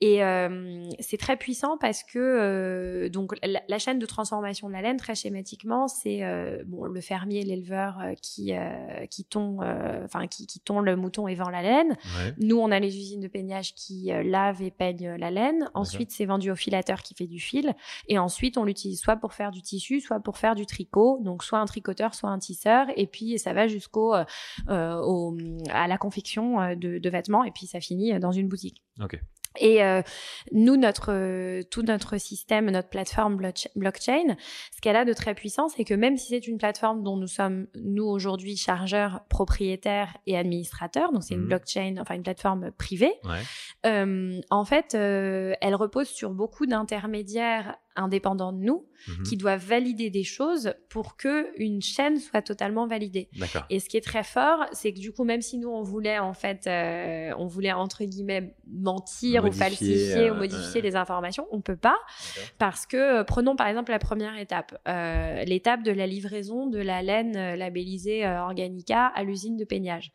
[0.01, 4.73] Et euh, c'est très puissant parce que euh, donc la, la chaîne de transformation de
[4.73, 9.59] la laine, très schématiquement, c'est euh, bon le fermier, l'éleveur euh, qui euh, qui tond,
[9.63, 11.91] euh, enfin qui, qui tond le mouton et vend la laine.
[11.91, 12.35] Ouais.
[12.39, 15.69] Nous, on a les usines de peignage qui lavent et peignent la laine.
[15.75, 17.75] Ensuite, c'est vendu au filateur qui fait du fil.
[18.07, 21.19] Et ensuite, on l'utilise soit pour faire du tissu, soit pour faire du tricot.
[21.23, 22.87] Donc, soit un tricoteur, soit un tisseur.
[22.97, 24.15] Et puis, ça va jusqu'au
[24.69, 25.37] au-
[25.71, 27.45] à la confection de, de vêtements.
[27.45, 28.83] Et puis, ça finit dans une boutique.
[29.03, 29.21] Ok.
[29.59, 30.03] Et euh,
[30.53, 34.37] nous, notre, euh, tout notre système, notre plateforme blockch- blockchain,
[34.75, 37.27] ce qu'elle a de très puissant, c'est que même si c'est une plateforme dont nous
[37.27, 43.13] sommes, nous, aujourd'hui, chargeurs, propriétaires et administrateurs, donc c'est une blockchain, enfin une plateforme privée,
[43.25, 43.41] Ouais.
[43.87, 49.23] euh, en fait, euh, elle repose sur beaucoup d'intermédiaires indépendants de nous Mhm.
[49.23, 53.29] qui doivent valider des choses pour que une chaîne soit totalement validée.
[53.71, 56.19] Et ce qui est très fort, c'est que du coup, même si nous on voulait
[56.19, 60.83] en fait, euh, on voulait entre guillemets mentir Modifier, ou falsifier euh, ou modifier euh.
[60.83, 61.97] les informations, on peut pas
[62.59, 66.79] parce que euh, prenons par exemple la première étape, euh, l'étape de la livraison de
[66.79, 70.11] la laine euh, labellisée euh, Organica à l'usine de peignage.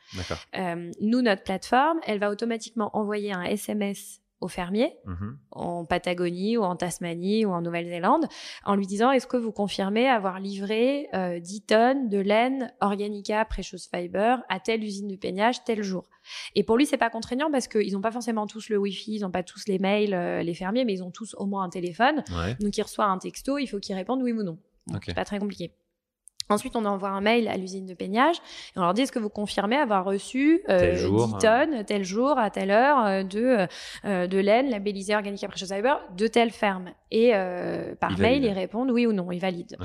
[0.58, 5.38] Euh, nous, notre plateforme, elle va automatiquement envoyer un SMS au fermier Mhm.
[5.52, 8.26] en Patagonie ou en Tasmanie ou en Nouvelle-Zélande
[8.66, 13.46] en lui disant est-ce que vous confirmez avoir livré euh, 10 tonnes de laine Organica
[13.46, 16.04] Precious Fiber à telle usine de peignage tel jour?
[16.56, 19.22] Et pour lui c'est pas contraignant parce qu'ils n'ont pas forcément tous le Wi-Fi, ils
[19.22, 21.70] n'ont pas tous les mails euh, les fermiers mais ils ont tous au moins un
[21.70, 22.24] téléphone.
[22.32, 22.56] Ouais.
[22.60, 24.58] Donc il reçoit un texto, il faut qu'il réponde oui ou non.
[25.06, 25.72] C'est pas très compliqué.
[26.50, 28.36] Ensuite, on envoie un mail à l'usine de peignage
[28.76, 31.86] et on leur dit est-ce que vous confirmez avoir reçu euh, Tel jour, 10 tonnes,
[31.86, 33.68] tel jour, à telle heure euh, de,
[34.06, 38.42] euh, de laine labellisée Organica Precious Fiber de telle ferme Et euh, par Ils mail,
[38.42, 38.46] valident.
[38.52, 39.78] ils répondent oui ou non, ils valident.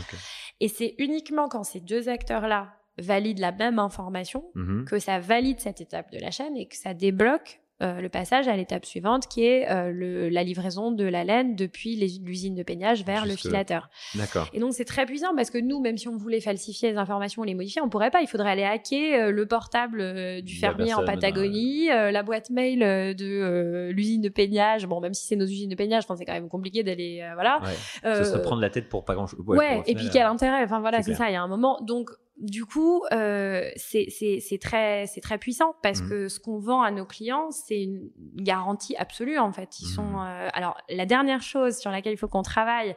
[0.61, 2.68] Et c'est uniquement quand ces deux acteurs-là
[2.99, 4.85] valident la même information Mhm.
[4.85, 8.48] que ça valide cette étape de la chaîne et que ça débloque euh, le passage
[8.48, 12.62] à l'étape suivante qui est euh, le- la livraison de la laine depuis l'usine de
[12.62, 13.88] peignage vers le filateur.
[14.14, 14.48] D'accord.
[14.52, 17.42] Et donc c'est très puissant parce que nous, même si on voulait falsifier les informations
[17.42, 18.20] ou les modifier, on pourrait pas.
[18.20, 22.50] Il faudrait aller hacker euh, le portable euh, du fermier en Patagonie, euh, la boîte
[22.50, 24.86] mail de euh, l'usine de peignage.
[24.86, 26.82] Bon, même si c'est nos usines de peignage, je pense que c'est quand même compliqué
[26.82, 27.60] d'aller euh, voilà.
[27.62, 28.24] Ouais.
[28.24, 29.40] Se, prendre la tête pour pas grand chose.
[29.46, 31.28] Ouais, et puis quel intérêt Enfin voilà, c'est ça.
[31.30, 31.78] Il y a un moment.
[31.82, 32.10] Donc
[32.40, 36.09] du coup, euh, c'est très puissant parce Mhm.
[36.09, 39.81] que ce qu'on vend à nos clients, c'est une garantie absolue en fait.
[39.81, 40.20] Ils sont.
[40.20, 42.94] euh, alors la dernière chose sur laquelle il faut qu'on travaille,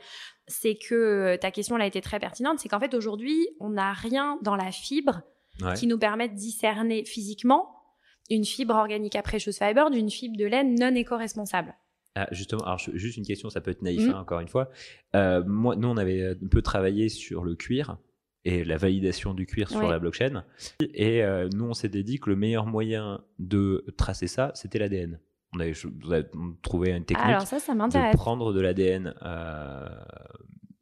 [0.48, 2.60] c'est que euh, ta question elle a été très pertinente.
[2.60, 5.22] C'est qu'en fait aujourd'hui, on n'a rien dans la fibre
[5.62, 5.74] Ouais.
[5.74, 7.70] qui nous permet de discerner physiquement
[8.30, 11.76] une fibre organique à precious fiber d'une fibre de laine non éco-responsable.
[12.16, 14.14] Ah, justement, alors juste une question, ça peut être naïf Mhm.
[14.14, 14.70] hein, encore une fois.
[15.16, 17.98] Euh, moi, nous, on avait un peu travaillé sur le cuir
[18.46, 20.44] et la validation du cuir sur la blockchain.
[20.94, 25.20] Et euh, nous, on s'était dit que le meilleur moyen de tracer ça, c'était l'ADN.
[25.54, 25.74] On avait,
[26.06, 26.28] on avait
[26.62, 29.90] trouvé une technique Alors ça, ça de prendre de l'ADN euh,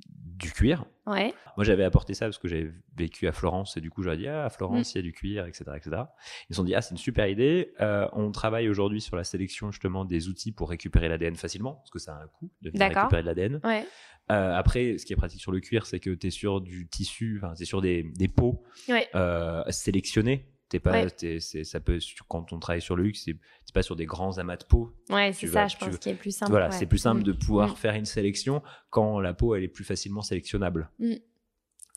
[0.07, 0.85] du cuir.
[1.09, 1.33] Ouais.
[1.57, 4.27] Moi, j'avais apporté ça parce que j'avais vécu à Florence et du coup, j'aurais dit
[4.27, 4.51] ah, à Mm.
[4.51, 6.03] Florence, il y a du cuir, etc., etc.
[6.49, 7.73] Ils se sont dit ah, c'est une super idée.
[7.81, 11.89] Euh, on travaille aujourd'hui sur la sélection justement des outils pour récupérer l'ADN facilement parce
[11.89, 13.59] que ça a un coût de récupérer de l'ADN.
[13.63, 13.85] Ouais.
[14.31, 16.87] Euh, après, ce qui est pratique sur le cuir, c'est que tu es sur du
[16.87, 19.07] tissu, enfin, c'est sur des, des peaux Ouais.
[19.15, 20.45] euh, sélectionnées.
[20.69, 21.39] T'es pas, Ouais.
[21.39, 24.55] ça peut, quand on travaille sur le luxe, c'est t'es pas sur des grands amas
[24.57, 24.93] de peau.
[25.09, 26.51] Ouais, c'est vas- ça, je pense, qui est plus simple.
[26.51, 26.71] Voilà, ouais.
[26.71, 27.23] c'est plus simple Mm.
[27.23, 27.75] de pouvoir Mm.
[27.75, 30.91] faire une sélection quand la peau elle est plus facilement sélectionnable.
[30.99, 31.13] Mm.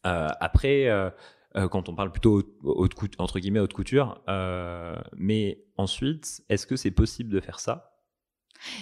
[0.07, 1.11] Euh, après, euh,
[1.57, 2.33] euh, quand on parle plutôt
[2.65, 4.23] haute, haute entre guillemets haute couture,
[5.17, 7.92] mais ensuite, est-ce que c'est possible de faire ça?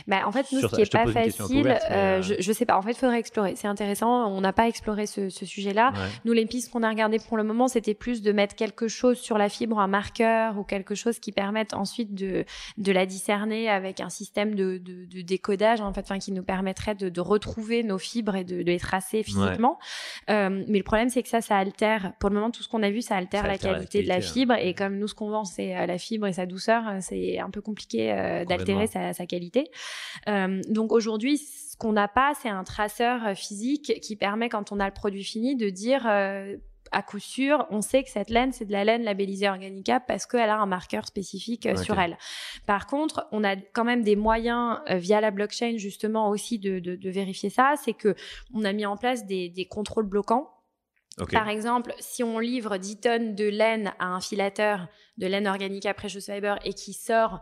[0.07, 2.53] Bah, en fait, nous, ce qui est je te pas facile, euh, euh, je, je
[2.53, 2.77] sais pas.
[2.77, 3.55] En fait, il faudrait explorer.
[3.57, 4.27] C'est intéressant.
[4.31, 5.93] On n'a pas exploré ce, ce sujet-là.
[5.95, 5.99] Ouais.
[6.27, 9.19] Nous, les pistes qu'on a regardées pour le moment, c'était plus de mettre quelque chose
[9.19, 12.45] sur la fibre, un marqueur ou quelque chose qui permette ensuite de,
[12.77, 16.43] de la discerner avec un système de, de, de décodage, en fait, enfin, qui nous
[16.43, 19.79] permettrait de, de retrouver nos fibres et de, les tracer physiquement.
[20.29, 22.13] Euh, mais le problème, c'est que ça, ça altère.
[22.21, 24.21] Pour le moment, tout ce qu'on a vu, ça altère, Ça la, qualité de la
[24.21, 24.53] fibre.
[24.53, 24.59] hein.
[24.61, 27.63] Et comme nous, ce qu'on vend, c'est la fibre et sa douceur, c'est un peu
[27.63, 29.60] compliqué euh, d'altérer sa qualité.
[30.29, 34.73] Euh, donc aujourd'hui, ce qu'on n'a pas, c'est un traceur euh, physique qui permet, quand
[34.73, 36.57] on a le produit fini, de dire euh,
[36.93, 40.27] à coup sûr, on sait que cette laine, c'est de la laine labellisée Organica parce
[40.27, 42.17] qu'elle a un marqueur spécifique sur elle.
[42.67, 46.79] Par contre, on a quand même des moyens euh, via la blockchain justement aussi de,
[46.79, 47.75] de, de vérifier ça.
[47.83, 48.15] C'est que
[48.55, 50.51] on a mis en place des, des contrôles bloquants.
[51.33, 55.93] Par exemple, si on livre 10 tonnes de laine à un filateur de laine Organica
[55.93, 57.41] Precious Fiber et qui sort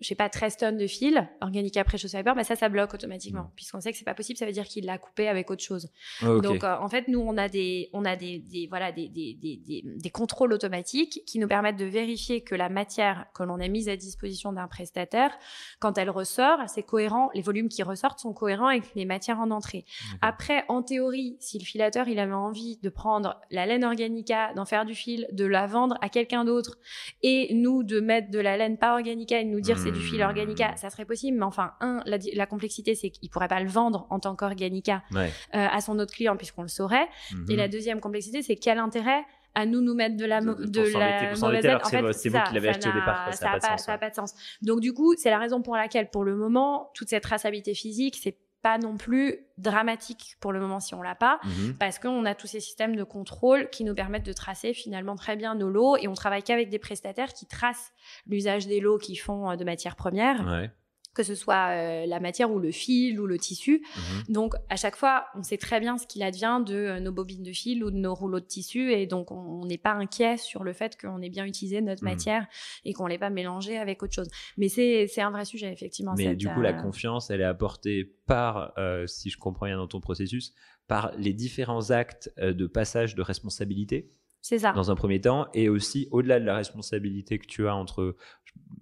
[0.00, 3.24] je sais pas 13 tonnes de fil Organica Precious Fiber, bah ça ça bloque automatiquement
[3.32, 3.50] Mm.
[3.56, 5.90] puisqu'on sait que c'est pas possible, ça veut dire qu'il l'a coupé avec autre chose.
[6.22, 6.42] Ok.
[6.42, 9.34] Donc euh, en fait, nous on a des on a des, des voilà des, des,
[9.34, 13.88] des, contrôles automatiques qui nous permettent de vérifier que la matière que l'on a mise
[13.88, 15.36] à disposition d'un prestataire,
[15.80, 19.50] quand elle ressort, c'est cohérent, les volumes qui ressortent sont cohérents avec les matières en
[19.50, 19.84] entrée.
[20.20, 24.64] Après, en théorie, si le filateur il avait envie de prendre la laine Organica, d'en
[24.64, 26.78] faire du fil, de la vendre à quelqu'un d'autre,
[27.22, 30.00] et nous de mettre de la laine pas Organica et de nous dire c'est du
[30.00, 30.26] fil Hmm.
[30.26, 31.36] Organica, ça serait possible.
[31.38, 35.02] Mais enfin, un, la, la complexité c'est qu'il pourrait pas le vendre en tant qu'Organica
[35.12, 35.30] Ouais.
[35.54, 37.06] euh, à son autre client puisqu'on le saurait.
[37.32, 37.46] Mhm.
[37.50, 39.22] Et la deuxième complexité c'est quel intérêt
[39.56, 42.28] à nous nous mettre de la De- la mauvaise alors En c'est fait, vo- c'est
[42.28, 43.98] vous qui l'avez acheté au départ, ça n'a ouais.
[44.00, 44.34] pas de sens.
[44.62, 48.18] Donc du coup, c'est la raison pour laquelle, pour le moment, toute cette traçabilité physique,
[48.20, 51.76] c'est pas non plus dramatique pour le moment si on l'a pas, Mhm.
[51.78, 55.36] parce qu'on a tous ces systèmes de contrôle qui nous permettent de tracer finalement très
[55.36, 57.92] bien nos lots et on travaille qu'avec des prestataires qui tracent
[58.26, 60.70] l'usage des lots qu'ils font euh, de matières premières Ouais.
[61.14, 63.82] Que ce soit euh, la matière ou le fil ou le tissu.
[63.96, 64.32] Mhm.
[64.34, 67.42] Donc, à chaque fois, on sait très bien ce qu'il advient de euh, nos bobines
[67.42, 68.92] de fil ou de nos rouleaux de tissu.
[68.92, 72.10] Et donc, on n'est pas inquiet sur le fait qu'on ait bien utilisé notre Mhm.
[72.10, 72.46] matière
[72.84, 74.28] et qu'on l'ait pas mélangé avec autre chose.
[74.56, 76.14] Mais c'est un vrai sujet, effectivement.
[76.16, 78.74] Mais cette, du coup, la euh, confiance, elle est apportée par,
[79.06, 80.52] si je comprends bien dans ton processus,
[80.88, 84.10] par les différents actes de passage de responsabilité?
[84.46, 84.72] C'est ça.
[84.72, 88.14] dans un premier temps, et aussi au-delà de la responsabilité que tu as entre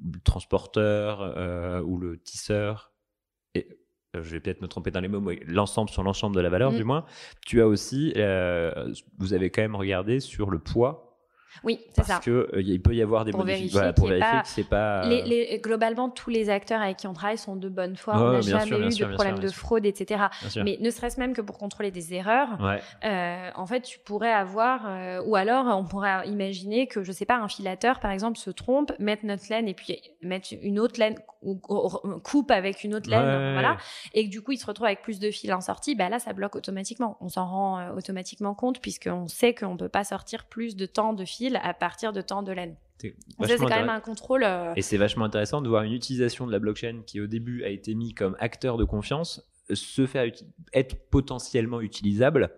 [0.05, 2.93] le transporteur euh, ou le tisseur,
[3.55, 3.69] et
[4.13, 6.73] je vais peut-être me tromper dans les mots, mais l'ensemble sur l'ensemble de la valeur
[6.73, 6.77] Mm.
[6.77, 7.05] du moins,
[7.47, 11.12] tu as aussi, euh, vous avez quand même regardé sur le poids,
[11.65, 12.19] Oui, c'est parce ça.
[12.25, 14.49] que euh, il peut y avoir des Pour modifications, voilà, pour qu'il vérifier pas- que
[14.49, 15.07] c'est pas...
[15.09, 18.15] Les, euh, les- globalement, tous les acteurs avec qui on travaille sont de bonne foi.
[18.15, 20.25] Ouais, on n'a jamais sûr, eu sûr, de problème sûr, de fraude, etc.
[20.65, 22.81] Mais ne serait-ce même que pour contrôler des erreurs, Ouais.
[23.05, 27.27] euh, en fait, tu pourrais avoir, euh, ou alors on pourrait imaginer que, je sais
[27.27, 30.99] pas, un filateur, par exemple, se trompe, mette notre laine et puis mettre une autre
[30.99, 33.77] laine, ou, ou- coupe avec une autre laine, Ouais, voilà,
[34.15, 36.19] et que du coup, il se retrouve avec plus de fils en sortie, bah là,
[36.19, 37.17] ça bloque automatiquement.
[37.21, 41.13] On s'en rend euh, automatiquement compte puisqu'on sait qu'on peut pas sortir plus de temps
[41.13, 42.77] de fil à partir de temps de laine.
[42.99, 43.15] C'est
[43.59, 44.45] quand même un contrôle.
[44.45, 47.65] euh, Et c'est vachement intéressant de voir une utilisation de la blockchain qui au début
[47.65, 50.31] a été mis comme acteur de confiance euh, se faire
[50.73, 52.51] être potentiellement utilisable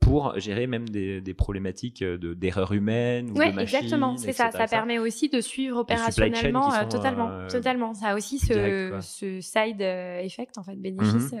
[0.00, 4.16] pour gérer même des, des problématiques euh, de- d'erreurs humaines ou Oui, de machines, exactement,
[4.16, 4.52] c'est ça.
[4.52, 7.92] Ça permet aussi de suivre opérationnellement euh, totalement, euh, totalement.
[7.94, 11.40] Ça a aussi direct, ce, side effect en fait, bénéfice Mhm.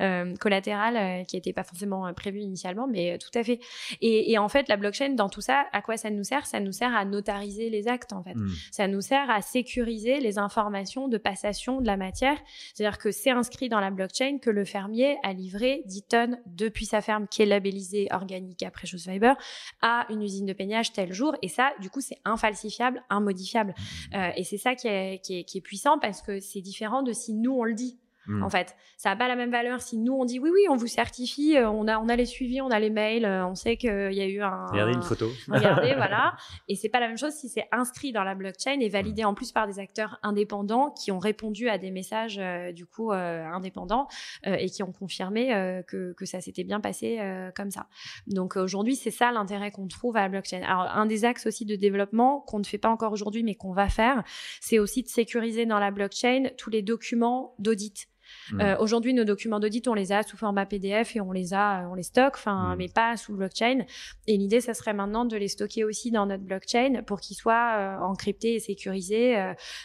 [0.00, 3.60] euh, collatéral qui n'était pas forcément prévu initialement, mais tout à fait.
[4.00, 6.46] Et, et en fait, la blockchain dans tout ça, à quoi ça nous sert?
[6.46, 8.34] Ça nous sert à notariser les actes en fait.
[8.34, 8.48] Hmm.
[8.72, 12.38] Ça nous sert à sécuriser les informations de passation de la matière.
[12.74, 16.86] C'est-à-dire que c'est inscrit dans la blockchain que le fermier a livré 10 tonnes depuis
[16.86, 17.73] sa ferme qui est labellisée
[18.10, 19.34] organique à Precious Fiber
[19.82, 21.34] à une usine de peignage tel jour.
[21.42, 23.74] Et ça, du coup, c'est infalsifiable, immodifiable.
[24.14, 27.02] Euh, et c'est ça qui est, qui, est, qui est puissant parce que c'est différent
[27.02, 27.98] de si nous, on le dit.
[28.26, 28.42] Hmm.
[28.42, 30.76] En fait, ça n'a pas la même valeur si nous on dit oui oui on
[30.76, 33.54] vous certifie, euh, on a on a les suivis, on a les mails, euh, on
[33.54, 35.30] sait qu'il y a eu un Regardez une photo.
[35.48, 36.36] Regardez, voilà.
[36.68, 39.34] Et c'est pas la même chose si c'est inscrit dans la blockchain et validé en
[39.34, 43.44] plus par des acteurs indépendants qui ont répondu à des messages euh, du coup euh,
[43.44, 44.08] indépendants
[44.46, 45.48] euh, et qui ont confirmé
[45.86, 47.20] que, que ça s'était bien passé
[47.54, 47.86] comme ça.
[48.26, 50.62] Donc aujourd'hui, c'est ça l'intérêt qu'on trouve à la blockchain.
[50.62, 53.72] Alors un des axes aussi de développement qu'on ne fait pas encore aujourd'hui mais qu'on
[53.72, 54.22] va faire,
[54.60, 58.08] c'est aussi de sécuriser dans la blockchain tous les documents d'audit.
[58.50, 58.60] Hmm.
[58.60, 61.82] Euh, Aujourd'hui, nos documents d'audit, on les a sous format PDF et on les a,
[61.82, 62.78] euh, on les stocke, enfin, Mm.
[62.78, 63.84] mais pas sous blockchain.
[64.26, 67.76] Et l'idée, ça serait maintenant de les stocker aussi dans notre blockchain pour qu'ils soient
[67.78, 69.36] euh, encryptés et sécurisés,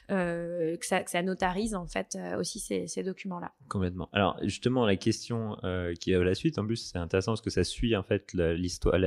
[0.09, 3.51] euh, que, ça, que ça notarise en fait aussi ces, ces documents-là.
[3.69, 4.09] Complètement.
[4.13, 5.57] Alors justement, la question
[5.99, 8.33] qui est à la suite, en plus, c'est intéressant parce que ça suit en fait
[8.33, 8.97] l'histoire,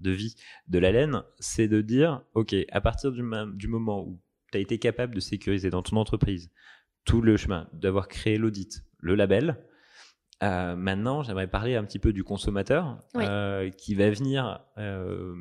[0.00, 0.34] de vie
[0.68, 4.20] de la laine, c'est de dire, ok, à partir du moment où
[4.52, 6.50] tu as été capable de sécuriser dans ton entreprise
[7.06, 9.56] tout le chemin, d'avoir créé l'audit, le label.
[10.42, 13.24] euh, maintenant, j'aimerais parler un petit peu du consommateur Oui.
[13.26, 15.34] euh, qui va venir euh,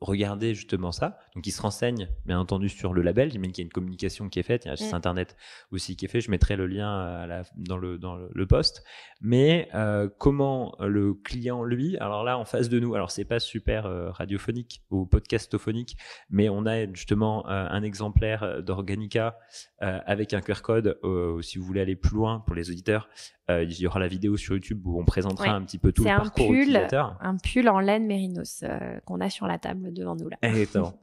[0.00, 1.18] regarder justement ça.
[1.34, 3.30] Donc, il se renseigne, bien entendu, sur le label.
[3.30, 4.64] J'imagine qu'il y a une communication qui est faite.
[4.64, 4.96] Il y a un site Mm.
[4.96, 5.36] internet
[5.72, 6.20] aussi qui est fait.
[6.20, 8.84] Je mettrai le lien à la- dans, le, dans le, le post.
[9.22, 13.40] Mais euh, comment le client, lui, alors là, en face de nous, alors c'est pas
[13.40, 15.96] super euh, radiophonique ou podcastophonique,
[16.30, 19.38] mais on a justement euh, un exemplaire d'Organica
[19.82, 20.98] euh, avec un QR code.
[21.04, 23.08] euh, si vous voulez aller plus loin pour les auditeurs,
[23.50, 25.54] euh, il y aura la vidéo sur YouTube où on présentera Ouais.
[25.54, 26.56] un petit peu tout C'est le un parcours pull.
[26.58, 27.16] utilisateur.
[27.20, 30.36] Un pull en laine mérinos euh, qu'on a sur la table devant nous là.
[30.42, 30.94] Exactement.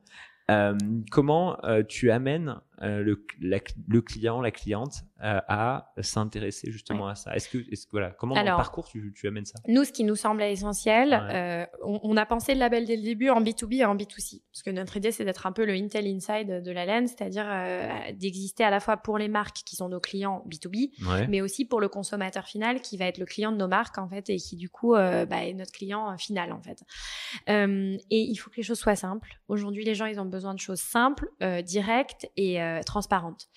[0.51, 0.73] Euh,
[1.09, 7.15] comment euh, tu amènes le, la- le client, la cliente euh, à s'intéresser justement à
[7.15, 9.59] ça Est-ce que, est-ce que voilà, comment dans Alors, le parcours tu, tu amènes ça?
[9.67, 11.35] Nous, ce qui nous semblait essentiel, Ouais.
[11.35, 14.41] euh, on, on a pensé le label dès le début en B2B et en B2C.
[14.51, 17.45] Parce que notre idée, c'est d'être un peu le Intel Inside de la laine, c'est-à-dire
[17.47, 21.27] euh, d'exister à la fois pour les marques qui sont nos clients B2B, Ouais.
[21.27, 24.09] mais aussi pour le consommateur final qui va être le client de nos marques, en
[24.09, 26.83] fait, et qui, du coup, euh, bah, est notre client euh, final, en fait.
[27.49, 29.39] Euh, et il faut que les choses soient simples.
[29.47, 33.47] Aujourd'hui, les gens, ils ont besoin de choses simples, euh, directes et euh, transparentes.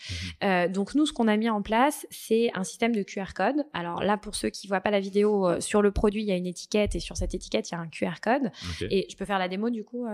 [0.43, 3.65] Euh, donc nous, ce qu'on a mis en place, c'est un système de QR code.
[3.73, 6.33] Alors là, pour ceux qui voient pas la vidéo, euh, sur le produit, il y
[6.33, 8.51] a une étiquette et sur cette étiquette, il y a un QR code.
[8.91, 10.07] Et je peux faire la démo du coup.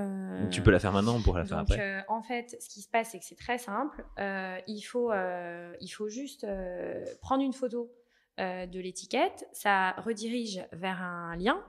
[0.51, 2.05] Tu peux la faire maintenant, on pourra la faire donc, après.
[2.09, 4.05] en fait, ce qui se passe, c'est que c'est très simple.
[4.67, 6.47] Il, faut, il faut juste
[7.21, 7.91] prendre une photo
[8.39, 9.47] de l'étiquette.
[9.53, 11.63] Ça redirige vers un lien.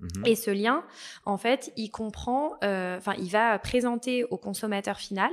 [0.00, 0.26] Mhm.
[0.26, 0.84] Et ce lien,
[1.24, 5.30] en fait, il comprend, euh, enfin, il va présenter au consommateur final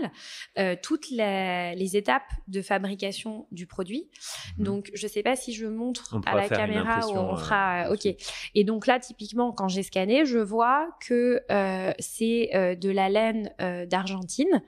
[0.58, 4.10] euh, toutes les, les étapes de fabrication du produit.
[4.58, 4.64] Mhm.
[4.66, 7.88] Donc, je sais pas si je montre On à la caméra ou on fera.
[7.90, 8.08] euh, ok.
[8.56, 13.10] Et donc là, typiquement, quand j'ai scanné, je vois que euh, c'est euh, de la
[13.10, 14.62] laine euh, d'Argentine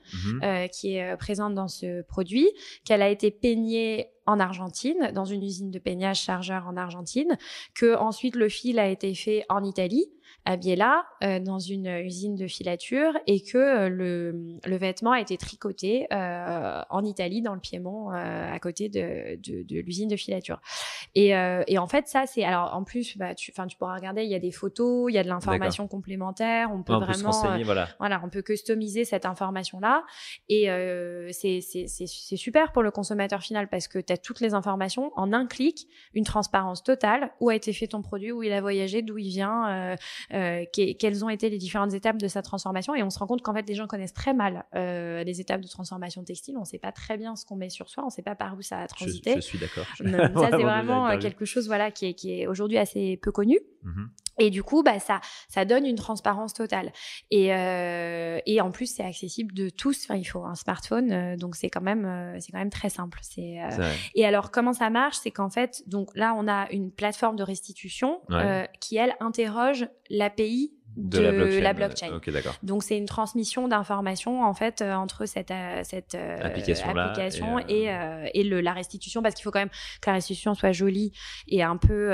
[0.43, 2.49] euh, qui est euh, présente dans ce produit,
[2.85, 7.37] qu'elle a été peignée en Argentine, dans une usine de peignage chargeur en Argentine,
[7.75, 10.07] que ensuite le fil a été fait en Italie
[10.45, 15.21] à Biella, euh, dans une usine de filature, et que euh, le, le, vêtement a
[15.21, 20.17] été tricoté euh, en Italie, dans le Piémont, à côté de, de, de l'usine de
[20.17, 20.59] filature.
[21.15, 21.29] Et,
[21.67, 24.35] et, en fait, ça, c'est alors en plus, bah, tu, tu pourras regarder, il y
[24.35, 27.31] a des photos, il y a de l'information complémentaire, on peut vraiment,
[27.63, 27.87] voilà.
[27.99, 30.03] voilà, on peut customiser cette information-là,
[30.49, 30.67] et
[31.31, 35.31] c'est c'est super pour le consommateur final parce que tu as toutes les informations en
[35.33, 39.01] un clic, une transparence totale, où a été fait ton produit, où il a voyagé,
[39.01, 39.69] d'où il vient.
[39.69, 39.95] Euh,
[40.33, 42.95] quelles ont été les différentes étapes de sa transformation.
[42.95, 45.61] Et on se rend compte qu'en fait, les gens connaissent très mal euh, les étapes
[45.61, 46.57] de transformation textile.
[46.57, 48.03] On ne sait pas très bien ce qu'on met sur soi.
[48.03, 49.31] On ne sait pas par où ça a transité.
[49.31, 49.85] Je, je suis d'accord.
[49.97, 53.59] Ça, c'est vraiment euh, quelque chose voilà, qui est, qui est aujourd'hui assez peu connu.
[53.83, 54.07] Mm-hmm.
[54.39, 56.91] Et du coup, bah, ça, ça donne une transparence totale.
[57.29, 60.05] Et, euh, et en plus, c'est accessible de tous.
[60.05, 62.89] Enfin, il faut un smartphone, euh, donc c'est quand même, euh, c'est quand même très
[62.89, 63.19] simple.
[63.21, 63.61] C'est.
[63.61, 65.17] Euh, et alors, comment ça marche?
[65.17, 68.21] C'est qu'en fait, donc là, on a une plateforme de restitution
[68.79, 72.19] qui elle interroge l'API de, la blockchain.
[72.61, 77.89] Donc c'est une transmission d'informations en fait euh, entre cette, euh, cette euh, application, et,
[78.33, 81.11] et, le, la restitution parce qu'il faut quand même que la restitution soit jolie
[81.47, 82.07] et un peu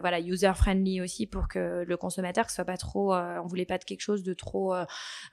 [0.00, 3.78] voilà user friendly aussi pour que le consommateur ce soit pas trop on voulait pas
[3.78, 4.74] de quelque chose de trop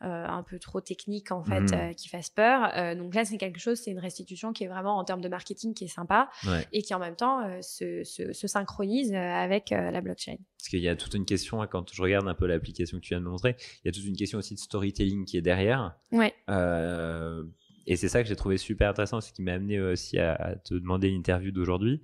[0.02, 1.96] un peu trop technique en fait mhm.
[1.96, 2.96] qui fasse peur.
[2.96, 5.74] donc là c'est quelque chose c'est une restitution qui est vraiment en termes de marketing
[5.74, 6.30] qui est sympa
[6.72, 10.38] et qui en même temps se, se, se, synchronise avec la blockchain.
[10.58, 12.98] Parce qu'il y a toute une question hein, quand je regarde un peu l'application que
[12.98, 15.42] tu viens de montrer, il y a toute une question aussi de storytelling qui est
[15.42, 15.96] derrière.
[16.12, 16.34] Ouais.
[16.50, 17.44] Euh,
[17.86, 20.74] et c'est ça que j'ai trouvé super intéressant, ce qui m'a amené aussi à, te
[20.74, 22.02] demander l'interview d'aujourd'hui.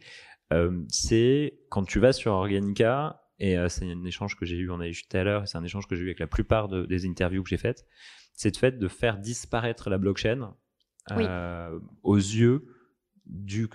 [0.51, 4.69] Euh, c'est quand tu vas sur Organica, et euh, c'est un échange que j'ai eu,
[4.69, 6.69] on a eu tout à l'heure, c'est un échange que j'ai eu avec la plupart
[6.69, 7.85] des interviews que j'ai faites,
[8.33, 10.53] c'est le fait de faire disparaître la blockchain
[12.03, 12.65] aux yeux
[13.25, 13.67] du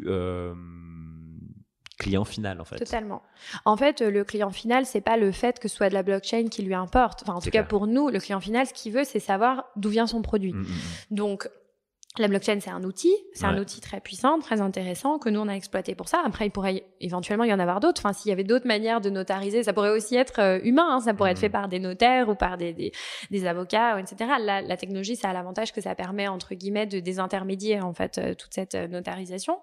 [1.98, 2.76] client final en fait.
[2.76, 3.22] Totalement.
[3.64, 6.48] En fait, le client final, c'est pas le fait que ce soit de la blockchain
[6.48, 7.22] qui lui importe.
[7.22, 9.90] Enfin, en tout cas pour nous, le client final, ce qu'il veut, c'est savoir d'où
[9.90, 10.52] vient son produit.
[10.52, 11.14] Mmh, mmh, mmh.
[11.14, 11.48] Donc
[12.16, 15.46] la blockchain, c'est un outil, c'est un outil très puissant, très intéressant que nous on
[15.46, 16.20] a exploité pour ça.
[16.24, 18.00] Après, il pourrait éventuellement y en avoir d'autres.
[18.00, 20.86] Enfin, s'il y avait d'autres manières de notariser, ça pourrait aussi être euh, humain.
[20.88, 21.00] Hein.
[21.00, 21.52] Ça pourrait être fait mmh.
[21.52, 22.92] par des notaires ou par des, des,
[23.30, 24.32] des avocats, etc.
[24.40, 28.18] La, la technologie, ça a l'avantage que ça permet entre guillemets de désintermédier en fait
[28.18, 29.60] euh, toute cette euh, notarisation.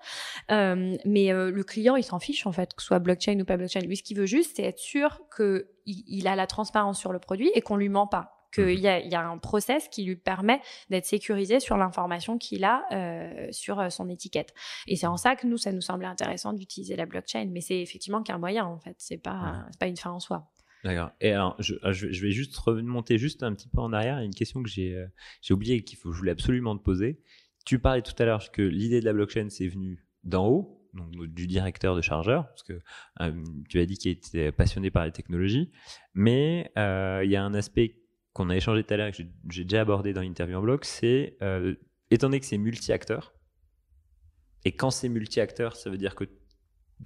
[0.51, 3.57] Euh, mais le client, il s'en fiche en fait que ce soit blockchain ou pas
[3.57, 3.81] blockchain.
[3.81, 7.19] Lui, ce qu'il veut juste, c'est être sûr que il a la transparence sur le
[7.19, 8.83] produit et qu'on lui ment pas qu'il mhm.
[8.83, 12.83] y, a, y a un process qui lui permet d'être sécurisé sur l'information qu'il a
[12.91, 14.53] euh, sur euh, son étiquette.
[14.87, 17.49] Et c'est en ça que nous, ça nous semblait intéressant d'utiliser la blockchain.
[17.51, 18.95] Mais c'est effectivement qu'un moyen, en fait.
[18.97, 20.49] C'est pas, pas une fin en soi.
[20.83, 21.11] D'accord.
[21.19, 24.17] Et alors, je, euh, je, vais juste remonter juste un petit peu en arrière.
[24.17, 25.03] Il y a une question que j'ai,
[25.41, 27.21] j'ai oublié et qu'il faut, je voulais absolument te poser.
[27.65, 31.11] Tu parlais tout à l'heure que l'idée de la blockchain, c'est venu d'en haut, donc
[31.25, 32.79] du directeur de chargeur, parce que
[33.69, 35.71] tu as dit qu'il était passionné par les technologies,
[36.13, 38.04] mais il y a un aspect
[38.35, 41.37] qu'on a échangé tout à l'heure, que j'ai déjà abordé dans l'interview en bloc, c'est
[41.41, 41.73] euh,
[42.11, 43.33] étant donné que c'est multi-acteurs,
[44.65, 46.25] et quand c'est multi-acteurs, ça veut dire que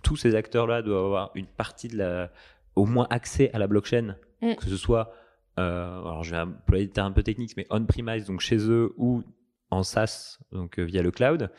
[0.03, 2.31] tous ces acteurs-là doivent avoir une partie de la,
[2.75, 4.55] au moins accès à la blockchain, mm.
[4.55, 5.13] que ce soit,
[5.59, 8.93] euh, alors je vais employer des termes un peu techniques, mais on-premise, donc chez eux,
[8.97, 9.21] ou
[9.69, 11.51] en SaaS, donc euh, via le cloud.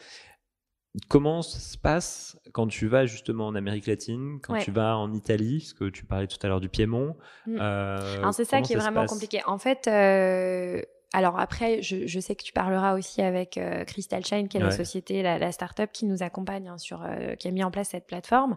[1.08, 5.12] Comment ça se passe quand tu vas justement en Amérique latine, quand tu vas en
[5.12, 7.58] Italie, parce que tu parlais tout à l'heure du Piémont mm.
[7.60, 9.40] euh, C'est ça qui est vraiment compliqué.
[9.46, 14.24] En fait, euh, alors après, je, je, sais que tu parleras aussi avec euh, Crystal
[14.24, 17.48] Chain, qui est la société, la, la start-up qui nous accompagne hein, sur, euh, qui
[17.48, 18.54] a mis en place cette plateforme.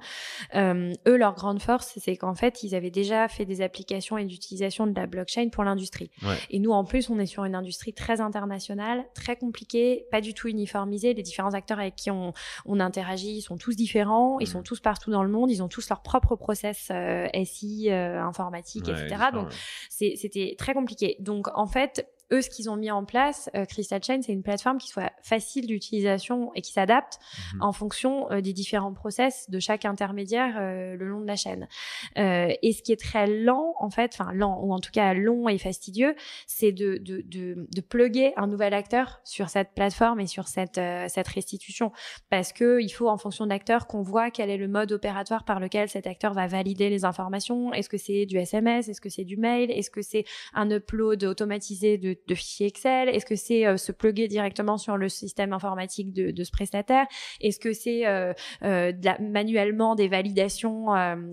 [0.53, 4.25] Euh, eux, leur grande force, c'est qu'en fait, ils avaient déjà fait des applications et
[4.25, 6.11] d'utilisation de la blockchain pour l'industrie.
[6.51, 10.35] Et nous, en plus, on est sur une industrie très internationale, très compliquée, pas du
[10.35, 11.15] tout uniformisée.
[11.15, 12.33] Les différents acteurs avec qui on,
[12.65, 15.67] on interagit, ils sont tous différents, ils sont tous partout dans le monde, ils ont
[15.69, 19.15] tous leur propre process euh, SI, informatique, etc.
[19.33, 19.47] Donc,
[19.89, 21.15] c'était très compliqué.
[21.19, 24.43] Donc, en fait, eux, ce qu'ils ont mis en place, euh, Crystal Chain, c'est une
[24.43, 27.19] plateforme qui soit facile d'utilisation et qui s'adapte
[27.53, 27.61] mhm.
[27.61, 31.67] en fonction euh, des différents process de chaque intermédiaire euh, le long de la chaîne.
[32.15, 35.47] et ce qui est très lent, en fait, enfin lent ou en tout cas long
[35.47, 36.15] et fastidieux,
[36.47, 40.79] c'est de, de, de, de plugger un nouvel acteur sur cette plateforme et sur cette,
[41.07, 41.91] cette restitution,
[42.29, 45.45] parce que il faut en fonction de l'acteur qu'on voit quel est le mode opératoire
[45.45, 47.73] par lequel cet acteur va valider les informations.
[47.73, 49.71] Est-ce que c'est du SMS Est-ce que c'est du mail?
[49.71, 53.09] Est-ce que c'est un upload automatisé de de, fichiers Excel?
[53.09, 57.05] Est-ce que c'est euh, se plugger directement sur le système informatique de, ce prestataire?
[57.41, 60.85] Est-ce que c'est euh, euh manuellement des validations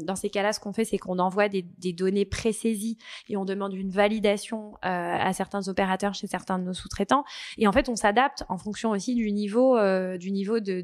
[0.03, 3.75] Dans ces cas-là, ce qu'on fait, c'est qu'on envoie des, données présaisies et on demande
[3.75, 7.25] une validation à certains opérateurs chez certains de nos sous-traitants.
[7.59, 9.79] Et en fait, on s'adapte en fonction aussi du niveau,
[10.19, 10.81] du niveau de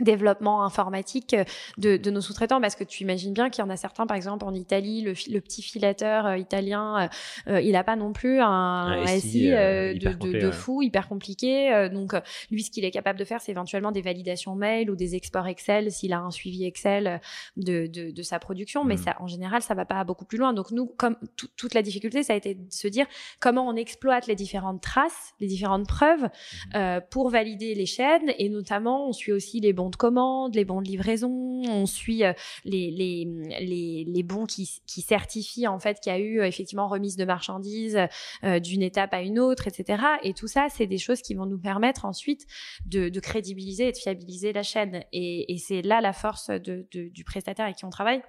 [0.00, 1.44] développement informatique euh,
[1.78, 4.16] de, de nos sous-traitants parce que tu imagines bien qu'il y en a certains par
[4.16, 7.08] exemple en Italie le, le petit filateur euh, italien
[7.48, 11.08] euh, euh, il a pas non plus un, un SI, de, de, de, fou hyper
[11.08, 12.14] compliqué donc
[12.50, 15.46] lui ce qu'il est capable de faire c'est éventuellement des validations mail ou des exports
[15.46, 17.20] Excel s'il a un suivi Excel
[17.56, 18.98] de, de, de sa production mais mmh.
[18.98, 21.16] ça en général ça va pas beaucoup plus loin donc nous comme
[21.56, 23.06] toute la difficulté ça a été de se dire
[23.40, 26.76] comment on exploite les différentes traces les différentes preuves mmh.
[26.76, 30.64] euh, pour valider les chaînes et notamment on suit aussi les bons de commande, les
[30.64, 31.30] bons de livraison,
[31.68, 32.32] on suit euh,
[32.64, 33.24] les, les,
[33.60, 37.16] les, les bons qui, qui certifient en fait qu'il y a eu euh, effectivement remise
[37.16, 37.98] de marchandises
[38.44, 40.02] euh, d'une étape à une autre, etc.
[40.22, 42.46] Et tout ça, c'est des choses qui vont nous permettre ensuite
[42.86, 45.04] de, de crédibiliser et de fiabiliser la chaîne.
[45.12, 48.22] Et, et c'est là la force de, de, du prestataire avec qui on travaille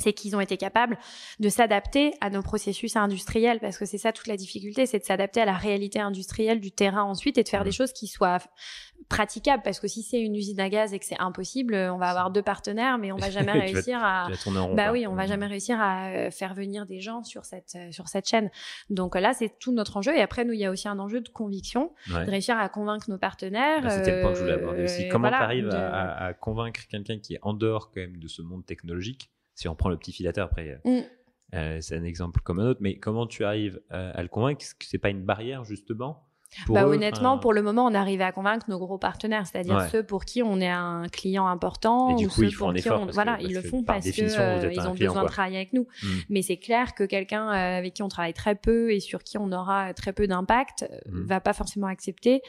[0.00, 0.98] c'est qu'ils ont été capables
[1.38, 5.04] de s'adapter à nos processus industriels, parce que c'est ça toute la difficulté, c'est de
[5.04, 8.38] s'adapter à la réalité industrielle du terrain ensuite et de faire des choses qui soient
[9.10, 12.08] praticables, parce que si c'est une usine à gaz et que c'est impossible, on va
[12.08, 14.28] avoir deux partenaires, mais on va jamais réussir à,
[14.74, 17.92] bah oui, on va jamais réussir à euh, faire venir des gens sur cette euh,
[17.92, 18.50] sur cette chaîne.
[18.88, 20.16] Donc là, c'est tout notre enjeu.
[20.16, 23.10] Et après, nous, il y a aussi un enjeu de conviction, de réussir à convaincre
[23.10, 23.82] nos partenaires.
[23.82, 25.06] Bah, c'était le point que je voulais aborder aussi.
[25.06, 28.28] Euh, Comment tu arrives à, à convaincre quelqu'un qui est en dehors quand même de
[28.28, 29.30] ce monde technologique?
[29.54, 31.00] Si on prend le petit filateur après, mm.
[31.54, 34.62] euh, c'est un exemple comme un autre, mais comment tu arrives euh, à le convaincre?
[34.62, 36.29] Est-ce que c'est pas une barrière justement
[36.68, 40.24] bah, honnêtement, pour le moment, on arrive à convaincre nos gros partenaires, c'est-à-dire ceux pour
[40.24, 42.10] qui on est un client important.
[42.10, 43.06] Et du coup, ils font un effort.
[43.12, 45.86] Voilà, ils le font parce qu'ils euh, ont besoin de travailler avec nous.
[46.02, 46.08] Mm.
[46.28, 49.52] Mais c'est clair que quelqu'un avec qui on travaille très peu et sur qui on
[49.52, 51.26] aura très peu d'impact mm.
[51.26, 52.42] va pas forcément accepter,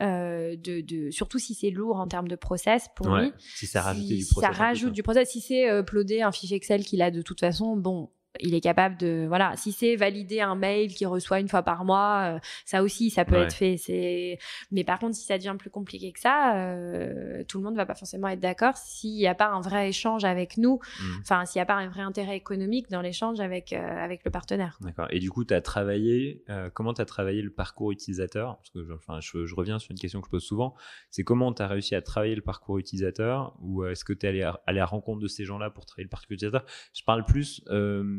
[0.00, 3.32] euh, de, de, surtout si c'est lourd en termes de process pour lui.
[3.38, 4.50] Si ça rajoute du process.
[4.50, 5.30] ça rajoute du process.
[5.30, 8.60] Si c'est euh, uploader un fichier Excel qu'il a de toute façon, bon, il est
[8.60, 12.38] capable de voilà si c'est valider un mail qu'il reçoit une fois par mois euh,
[12.64, 13.76] ça aussi ça peut être fait.
[13.76, 14.38] C'est
[14.70, 17.86] mais par contre si ça devient plus compliqué que ça euh, tout le monde va
[17.86, 20.80] pas forcément être d'accord s'il n'y a pas un vrai échange avec nous.
[21.00, 21.04] Mmh.
[21.22, 24.30] enfin s'il n'y a pas un vrai intérêt économique dans l'échange avec euh, avec le
[24.30, 24.78] partenaire.
[24.80, 25.06] D'accord.
[25.10, 28.56] Et du coup tu as travaillé comment tu as travaillé le parcours utilisateur?
[28.56, 30.74] Parce que je, enfin je, reviens sur une question que je pose souvent.
[31.10, 33.56] C'est comment tu as réussi à travailler le parcours utilisateur?
[33.60, 36.04] Ou est-ce que tu es allé à, à, la rencontre de ces gens-là pour travailler
[36.04, 36.64] le parcours utilisateur?
[36.92, 37.62] Je parle plus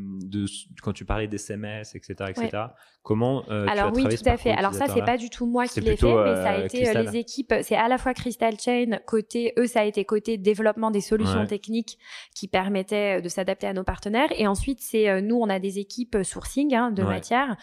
[0.07, 0.45] de,
[0.81, 2.67] quand tu parlais d'SMS, etc., etc.
[3.07, 4.51] Comment euh, Alors oui, tout à fait.
[4.51, 6.89] Alors ça, c'est pas du tout moi qui l'ai fait, mais ça a euh, été
[6.89, 7.53] euh, les équipes.
[7.61, 11.45] C'est à la fois Crystal Chain côté eux, ça a été côté développement des solutions
[11.45, 11.97] techniques
[12.35, 14.27] qui permettaient de s'adapter à nos partenaires.
[14.35, 17.55] Et ensuite, c'est nous, on a des équipes sourcing hein, de matière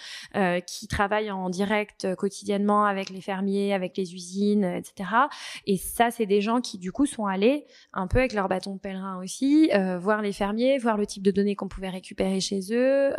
[0.66, 5.10] qui travaillent en direct quotidiennement avec les fermiers, avec les usines, etc.
[5.66, 8.76] Et ça, c'est des gens qui du coup sont allés un peu avec leur bâton
[8.76, 12.60] de pèlerin aussi, voir les fermiers, voir le type de données qu'on pouvait récupérer chez
[12.72, 13.12] eux.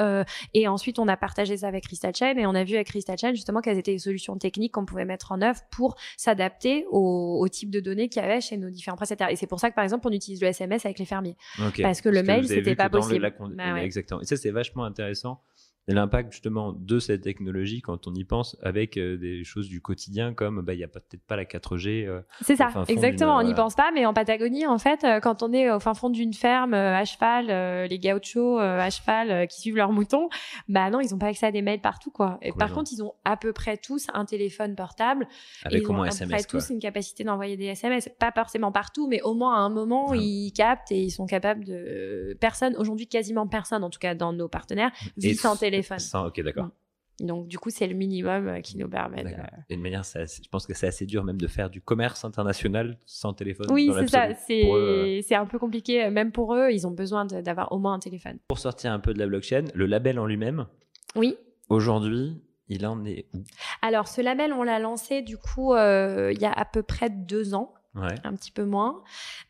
[0.53, 3.33] et ensuite, on a partagé ça avec Crystal et on a vu avec Crystal Chain
[3.33, 7.69] justement quelles étaient les solutions techniques qu'on pouvait mettre en œuvre pour s'adapter au, type
[7.69, 9.29] de données qu'il y avait chez nos différents prestataires.
[9.29, 11.37] Et c'est pour ça que par exemple on utilise le SMS avec les fermiers
[11.81, 13.33] parce que le mail c'était pas possible.
[13.55, 14.21] Bah exactement.
[14.21, 15.41] Et ça c'est vachement intéressant
[15.87, 20.33] l'impact justement de cette technologie quand on y pense avec euh, des choses du quotidien
[20.33, 23.37] comme bah il y a peut-être pas la 4G euh, c'est ça exactement.
[23.37, 25.93] On n'y pense pas mais en Patagonie en fait euh, quand on est au fin
[25.93, 30.29] fond d'une ferme à cheval les gauchos à cheval qui suivent leurs moutons
[30.67, 32.39] bah non ils ont pas accès à des mails partout quoi.
[32.41, 35.27] Et par contre ils ont à peu près tous un téléphone portable
[35.63, 38.71] avec et ils ont à peu près tous une capacité d'envoyer des SMS pas forcément
[38.71, 42.75] partout mais au moins à un moment ils captent et ils sont capables de personne
[42.77, 46.65] aujourd'hui quasiment personne en tout cas dans nos partenaires vit sans téléphone ok, d'accord.
[46.65, 46.71] Mm.
[47.21, 49.29] Donc, du coup, c'est le minimum euh, qui nous permet de...
[49.69, 52.97] Et de manière, je pense que c'est assez dur même de faire du commerce international
[53.05, 53.67] sans téléphone.
[53.69, 54.27] Oui, c'est ça.
[54.49, 56.71] Euh, c'est un peu compliqué, euh, même pour eux.
[56.71, 58.39] Ils ont besoin d'avoir au moins un téléphone.
[58.47, 60.67] Pour sortir un peu de la blockchain, le label en lui-même.
[61.15, 61.37] Oui.
[61.69, 63.43] Aujourd'hui, il en est où?
[63.81, 67.53] Alors, ce label, on l'a lancé du coup il y a à peu près deux
[67.53, 69.03] ans un petit peu moins.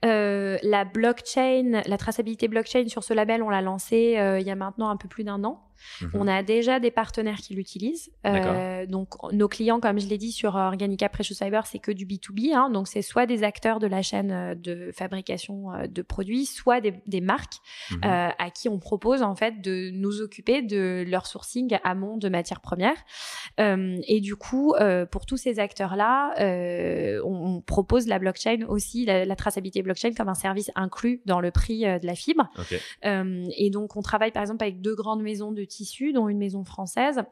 [0.03, 4.51] Euh, la blockchain, la traçabilité blockchain sur ce label, on l'a lancé euh, il y
[4.51, 5.61] a maintenant un peu plus d'un an.
[6.01, 6.09] Mhm.
[6.13, 8.11] On a déjà des partenaires qui l'utilisent.
[8.25, 12.05] Euh, donc nos clients, comme je l'ai dit sur Organica Precious Cyber, c'est que du
[12.05, 12.53] B2B.
[12.53, 16.45] Hein, donc c'est soit des acteurs de la chaîne euh, de fabrication euh, de produits,
[16.45, 17.57] soit des, des marques
[17.91, 18.01] mhm.
[18.05, 22.29] euh, à qui on propose en fait de nous occuper de leur sourcing amont de
[22.29, 22.97] matières premières.
[23.59, 24.73] Euh, et du coup,
[25.11, 26.33] pour tous ces acteurs-là,
[27.23, 31.39] on, on, propose la blockchain aussi, la, la, traçabilité blockchain comme un service inclus dans
[31.39, 32.49] le prix de la fibre.
[33.03, 36.63] et donc on travaille par exemple avec deux grandes maisons de tissus, dont une maison
[36.63, 37.23] française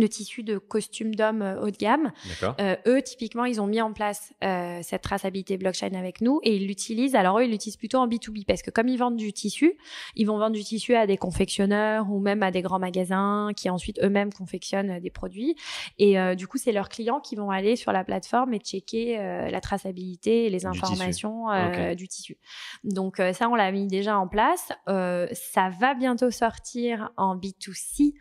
[0.00, 2.12] de tissus de costumes d'hommes euh, haut de gamme.
[2.60, 6.56] Euh, eux, typiquement, ils ont mis en place euh, cette traçabilité blockchain avec nous et
[6.56, 7.14] ils l'utilisent.
[7.14, 9.74] Alors eux, ils l'utilisent plutôt en B2B parce que comme ils vendent du tissu,
[10.16, 13.70] ils vont vendre du tissu à des confectionneurs ou même à des grands magasins qui
[13.70, 15.56] ensuite eux-mêmes confectionnent des produits.
[15.98, 19.60] Et du coup, c'est leurs clients qui vont aller sur la plateforme et checker la
[19.60, 21.46] traçabilité et les informations
[21.94, 22.36] du tissu.
[22.82, 24.72] Donc ça, on l'a mis déjà en place.
[24.86, 28.14] ça va bientôt sortir en B2C.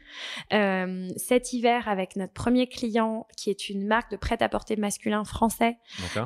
[1.17, 5.77] cet hiver avec notre premier client, qui est une marque de prêt-à-porter masculin français,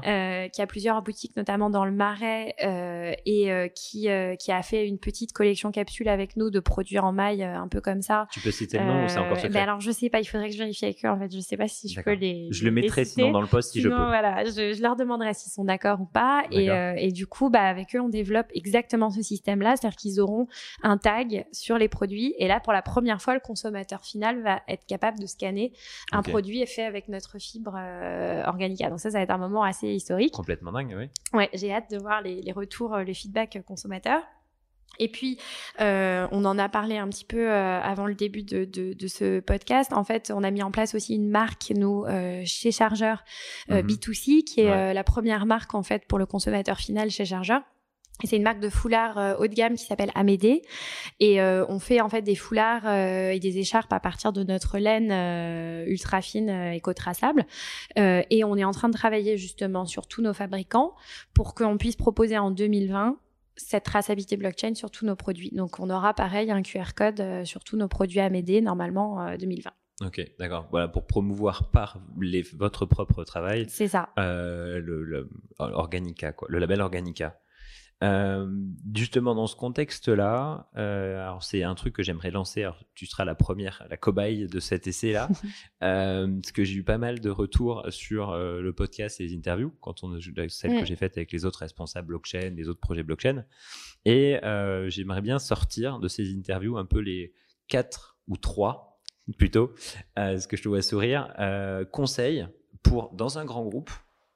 [0.05, 4.07] euh, qui a plusieurs boutiques, notamment dans le Marais, euh, et euh, qui,
[4.39, 7.81] qui a fait une petite collection capsule avec nous de produits en maille, un peu
[7.81, 8.27] comme ça.
[8.31, 10.25] Tu peux citer le nom ou c'est encore secret ben Alors, je sais pas, il
[10.25, 11.09] faudrait que je vérifie avec eux.
[11.09, 12.47] En fait, je sais pas si je peux les.
[12.51, 13.95] Je le mettrai sinon dans le post si je peux.
[13.95, 16.43] voilà, je, leur demanderai s'ils sont d'accord ou pas.
[16.51, 16.67] Et,
[16.97, 20.47] et, du coup, bah, avec eux, on développe exactement ce système-là, c'est-à-dire qu'ils auront
[20.83, 22.33] un tag sur les produits.
[22.39, 25.73] Et là, pour la première fois, le consommateur final va être capable de scanner
[26.11, 28.81] un produit est fait avec notre fibre euh, organique.
[28.87, 30.33] Donc ça, ça va être un moment assez historique.
[30.33, 31.09] Complètement dingue, oui.
[31.33, 34.23] Ouais, j'ai hâte de voir les, retours, euh, les feedbacks consommateurs.
[34.99, 35.37] Et puis,
[35.79, 39.93] euh, on en a parlé un petit peu avant le début de, ce podcast.
[39.93, 42.05] En fait, on a mis en place aussi une marque, nous,
[42.45, 43.23] chez Chargeur
[43.69, 43.81] mhm.
[43.81, 47.61] B2C, qui est la première marque, en fait, pour le consommateur final chez Chargeur.
[48.23, 50.63] C'est une marque de foulards euh, haut de gamme qui s'appelle Amédée
[51.19, 54.43] et euh, on fait en fait des foulards euh, et des écharpes à partir de
[54.43, 55.11] notre laine
[55.87, 57.45] ultra fine éco-traçable
[57.95, 60.95] et on est en train de travailler justement sur tous nos fabricants
[61.33, 63.17] pour qu'on puisse proposer en 2020
[63.55, 65.51] cette traçabilité blockchain sur tous nos produits.
[65.51, 69.71] Donc on aura pareil un QR code sur tous nos produits Amédée normalement 2020.
[70.05, 70.67] Ok, d'accord.
[70.69, 73.65] Voilà, pour promouvoir par les, votre propre travail.
[73.69, 74.09] C'est ça.
[74.17, 77.39] le, le, Organica, quoi, le label Organica.
[78.03, 78.47] Euh,
[78.93, 82.61] justement, dans ce contexte-là, euh, alors c'est un truc que j'aimerais lancer.
[82.61, 85.29] Alors, tu seras la première, la cobaye de cet essai-là,
[85.83, 89.73] euh, parce que j'ai eu pas mal de retours sur le podcast et les interviews,
[89.81, 90.85] quand on celle que mm.
[90.85, 93.45] j'ai faite avec les autres responsables blockchain, les autres projets blockchain,
[94.05, 94.39] et
[94.87, 97.33] j'aimerais bien sortir de ces interviews un peu les
[97.67, 99.01] quatre ou trois
[99.37, 99.73] plutôt,
[100.15, 101.33] ce que je te vois sourire,
[101.91, 102.47] conseils
[102.83, 103.89] pour dans un grand groupe,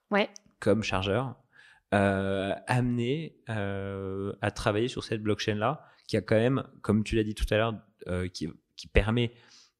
[0.09, 0.29] ouais.
[0.59, 1.35] comme chargeur,
[1.93, 7.23] euh, amené euh, à travailler sur cette blockchain-là, qui a quand même, comme tu l'as
[7.23, 7.75] dit tout à l'heure,
[8.07, 9.33] euh, qui, qui, permet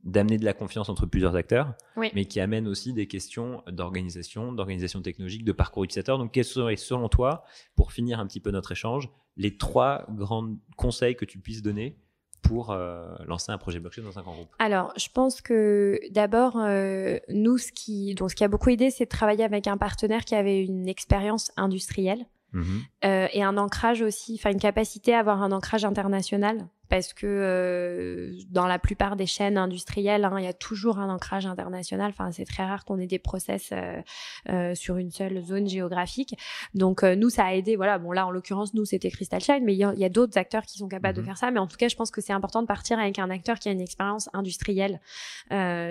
[0.03, 5.01] d'amener de la confiance entre plusieurs acteurs, mais qui amène aussi des questions d'organisation, d'organisation
[5.01, 6.17] technologique, de parcours utilisateur.
[6.17, 7.45] Donc, quels seraient, selon toi,
[7.75, 11.97] pour finir un petit peu notre échange, les trois grands conseils que tu puisses donner
[12.41, 14.49] pour euh, lancer un projet blockchain dans un grand groupe?
[14.59, 18.89] Alors, je pense que d'abord, euh, nous, ce qui, donc, ce qui a beaucoup aidé,
[18.89, 22.63] c'est de travailler avec un partenaire qui avait une expérience industrielle mmh
[23.05, 27.25] euh, et un ancrage aussi, enfin une capacité à avoir un ancrage international parce que
[27.25, 32.09] euh, dans la plupart des chaînes industrielles, hein, il y a toujours un ancrage international.
[32.09, 34.01] Enfin, c'est très rare qu'on ait des process euh,
[34.49, 36.37] euh, sur une seule zone géographique.
[36.75, 37.77] Donc nous, ça a aidé.
[37.77, 40.63] Voilà, bon là, en l'occurrence, nous, c'était Crystal Shine, mais il y a, d'autres acteurs
[40.63, 41.27] qui sont capables de mhm.
[41.27, 41.49] faire ça.
[41.49, 43.69] Mais en tout cas, je pense que c'est important de partir avec un acteur qui
[43.69, 44.99] a une expérience industrielle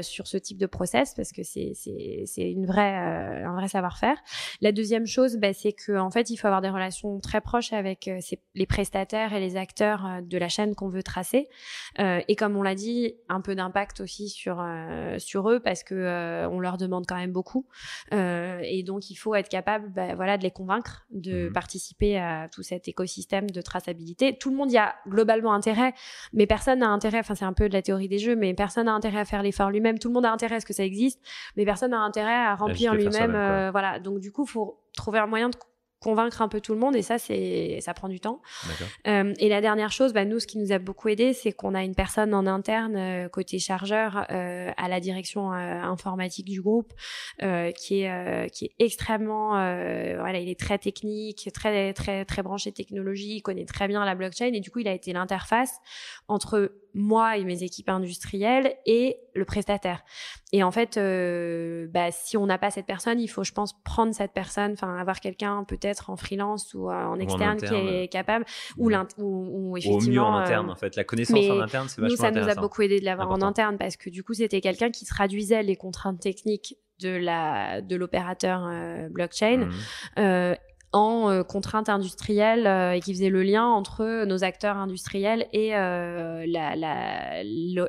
[0.03, 1.73] sur ce type de process parce que c'est
[2.37, 4.19] une vraie un vrai savoir-faire.
[4.61, 7.73] La deuxième chose, bah, c'est qu'en en fait, il faut avoir des relations très proches
[7.73, 8.11] avec
[8.55, 11.49] les prestataires et les acteurs de la chaîne qu'on veut tracer.
[11.99, 15.83] Euh, et comme on l'a dit, un peu d'impact aussi sur euh, sur eux parce
[15.83, 17.67] que euh, on leur demande quand même beaucoup.
[18.13, 21.53] et donc il faut être capable, bah, voilà, de les convaincre de mhm.
[21.53, 24.37] participer à tout cet écosystème de traçabilité.
[24.37, 25.95] Tout le monde y a globalement intérêt,
[26.33, 27.19] mais personne n'a intérêt.
[27.19, 29.43] Enfin, c'est un peu de la théorie des jeux, mais personne n'a intérêt à faire
[29.43, 29.99] l'effort lui-même.
[29.99, 31.21] Tout le monde a intérêt à ce que ça existe,
[31.57, 33.71] mais personne n'a intérêt à remplir lui-même.
[33.71, 33.99] voilà.
[34.01, 35.57] Donc du coup, faut trouver un moyen de
[36.01, 38.41] convaincre un peu tout le monde et ça c'est ça prend du temps.
[39.07, 41.75] Euh, et la dernière chose bah, nous ce qui nous a beaucoup aidé c'est qu'on
[41.75, 46.63] a une personne en interne euh, côté chargeur euh, à la direction euh, informatique du
[46.63, 46.93] groupe
[47.43, 52.73] euh, qui est qui est extrêmement voilà il est très technique très très très branché
[52.73, 55.81] technologie il connaît très bien la blockchain et du coup il a été l'interface
[56.29, 60.03] entre moi et mes équipes industrielles et le prestataire.
[60.53, 63.75] Et en fait, euh, bah, si on n'a pas cette personne, il faut, je pense,
[63.85, 68.09] prendre cette personne, enfin avoir quelqu'un peut-être en freelance ou euh, en externe qui est
[68.09, 68.45] capable,
[68.77, 69.99] ou, ou, effectivement.
[69.99, 72.17] Au mieux en interne, euh, en fait, la connaissance en interne, c'est vachement.
[72.17, 74.61] Nous, ça nous a beaucoup aidé de l'avoir en interne parce que du coup, c'était
[74.61, 78.69] quelqu'un qui traduisait les contraintes techniques de la de l'opérateur
[79.11, 79.69] blockchain.
[80.17, 80.55] Mmh
[80.93, 85.77] en euh, contrainte industrielle euh, et qui faisait le lien entre nos acteurs industriels et
[85.77, 86.45] euh,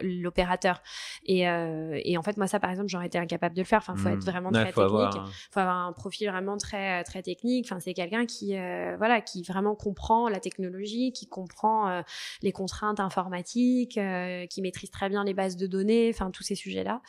[0.02, 0.82] l'opérateur.
[1.26, 3.80] Et, et, en fait, moi, ça, par exemple, j'aurais été incapable de le faire.
[3.80, 4.30] Enfin, faut être hmm.
[4.30, 4.84] vraiment très technique.
[4.84, 5.30] Avoir...
[5.52, 7.66] faut avoir un profil vraiment très très technique.
[7.68, 8.56] Enfin, c'est quelqu'un qui
[8.98, 12.04] voilà, qui vraiment comprend la technologie, qui comprend
[12.42, 14.00] les contraintes informatiques,
[14.50, 16.12] qui maîtrise très bien les bases de données.
[16.14, 17.02] Enfin, tous ces sujets-là.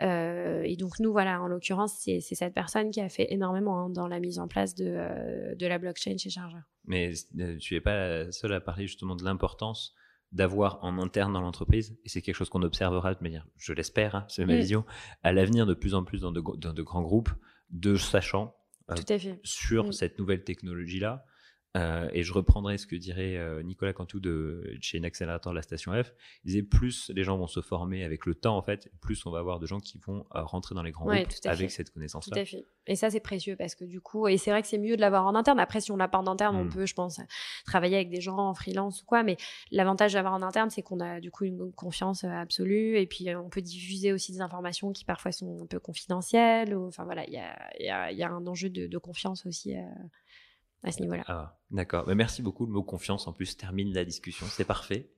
[0.00, 4.08] et donc nous, voilà, en l'occurrence, c'est cette personne qui a fait énormément hein, dans
[4.08, 6.62] la mise en place de de la blockchain chez Chargeur.
[6.84, 9.94] Mais euh, tu n'es pas seul à parler justement de l'importance
[10.32, 14.14] d'avoir en interne dans l'entreprise, et c'est quelque chose qu'on observera de manière, je l'espère,
[14.14, 14.58] hein, c'est ma mm.
[14.58, 14.84] vision,
[15.22, 17.30] à l'avenir de plus en plus dans de, grands groupes,
[17.70, 18.54] de sachant
[18.90, 18.94] euh,
[19.42, 19.92] sur mm.
[19.92, 21.24] cette nouvelle technologie-là,
[21.76, 25.62] euh, et je reprendrai ce que dirait euh, Nicolas Cantou de chez accélérateur de la
[25.62, 26.12] station F.
[26.44, 29.30] Il disait plus les gens vont se former avec le temps en fait, plus on
[29.30, 32.34] va avoir de gens qui vont euh, rentrer dans les grands groupes avec cette connaissance-là.
[32.34, 32.66] Tout à fait.
[32.86, 35.00] Et ça c'est précieux parce que du coup, et c'est vrai que c'est mieux de
[35.02, 35.60] l'avoir en interne.
[35.60, 36.70] Après, si on l'a pas en interne, on hmm.
[36.70, 37.20] peut, je pense,
[37.66, 39.22] travailler avec des gens en freelance ou quoi.
[39.22, 39.36] Mais
[39.70, 43.50] l'avantage d'avoir en interne, c'est qu'on a du coup une confiance absolue et puis on
[43.50, 46.74] peut diffuser aussi des informations qui parfois sont un peu confidentielles.
[46.74, 49.74] Ou, enfin voilà, il y a, y a, un enjeu de, de confiance aussi
[50.84, 51.24] à ce niveau-là.
[51.26, 52.06] Ah, d'accord.
[52.06, 52.66] Bah, merci beaucoup.
[52.66, 54.46] Le mot confiance, en plus, termine la discussion.
[54.48, 55.08] C'est parfait.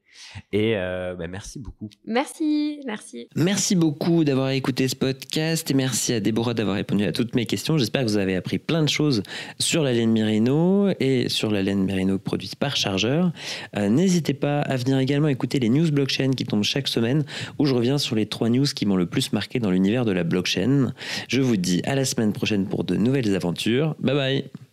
[0.53, 1.89] Et euh, bah, merci beaucoup.
[2.05, 3.29] Merci, merci.
[3.37, 7.47] Merci beaucoup d'avoir écouté ce podcast et merci à Déborah d'avoir répondu à toutes mes
[7.47, 7.79] questions.
[7.79, 9.23] J'espère que vous avez appris plein de choses
[9.59, 13.33] sur la laine Merino et sur la laine Merino produite par Chargeur.
[13.77, 17.25] Euh, n'hésitez pas à venir également écouter les news blockchain qui tombent chaque semaine
[17.59, 20.13] où je reviens sur les trois news qui m'ont le plus marqué dans l'univers de
[20.13, 20.93] la blockchain.
[21.29, 23.95] Je vous dis à la semaine prochaine pour de nouvelles aventures.
[24.01, 24.70] Bye bye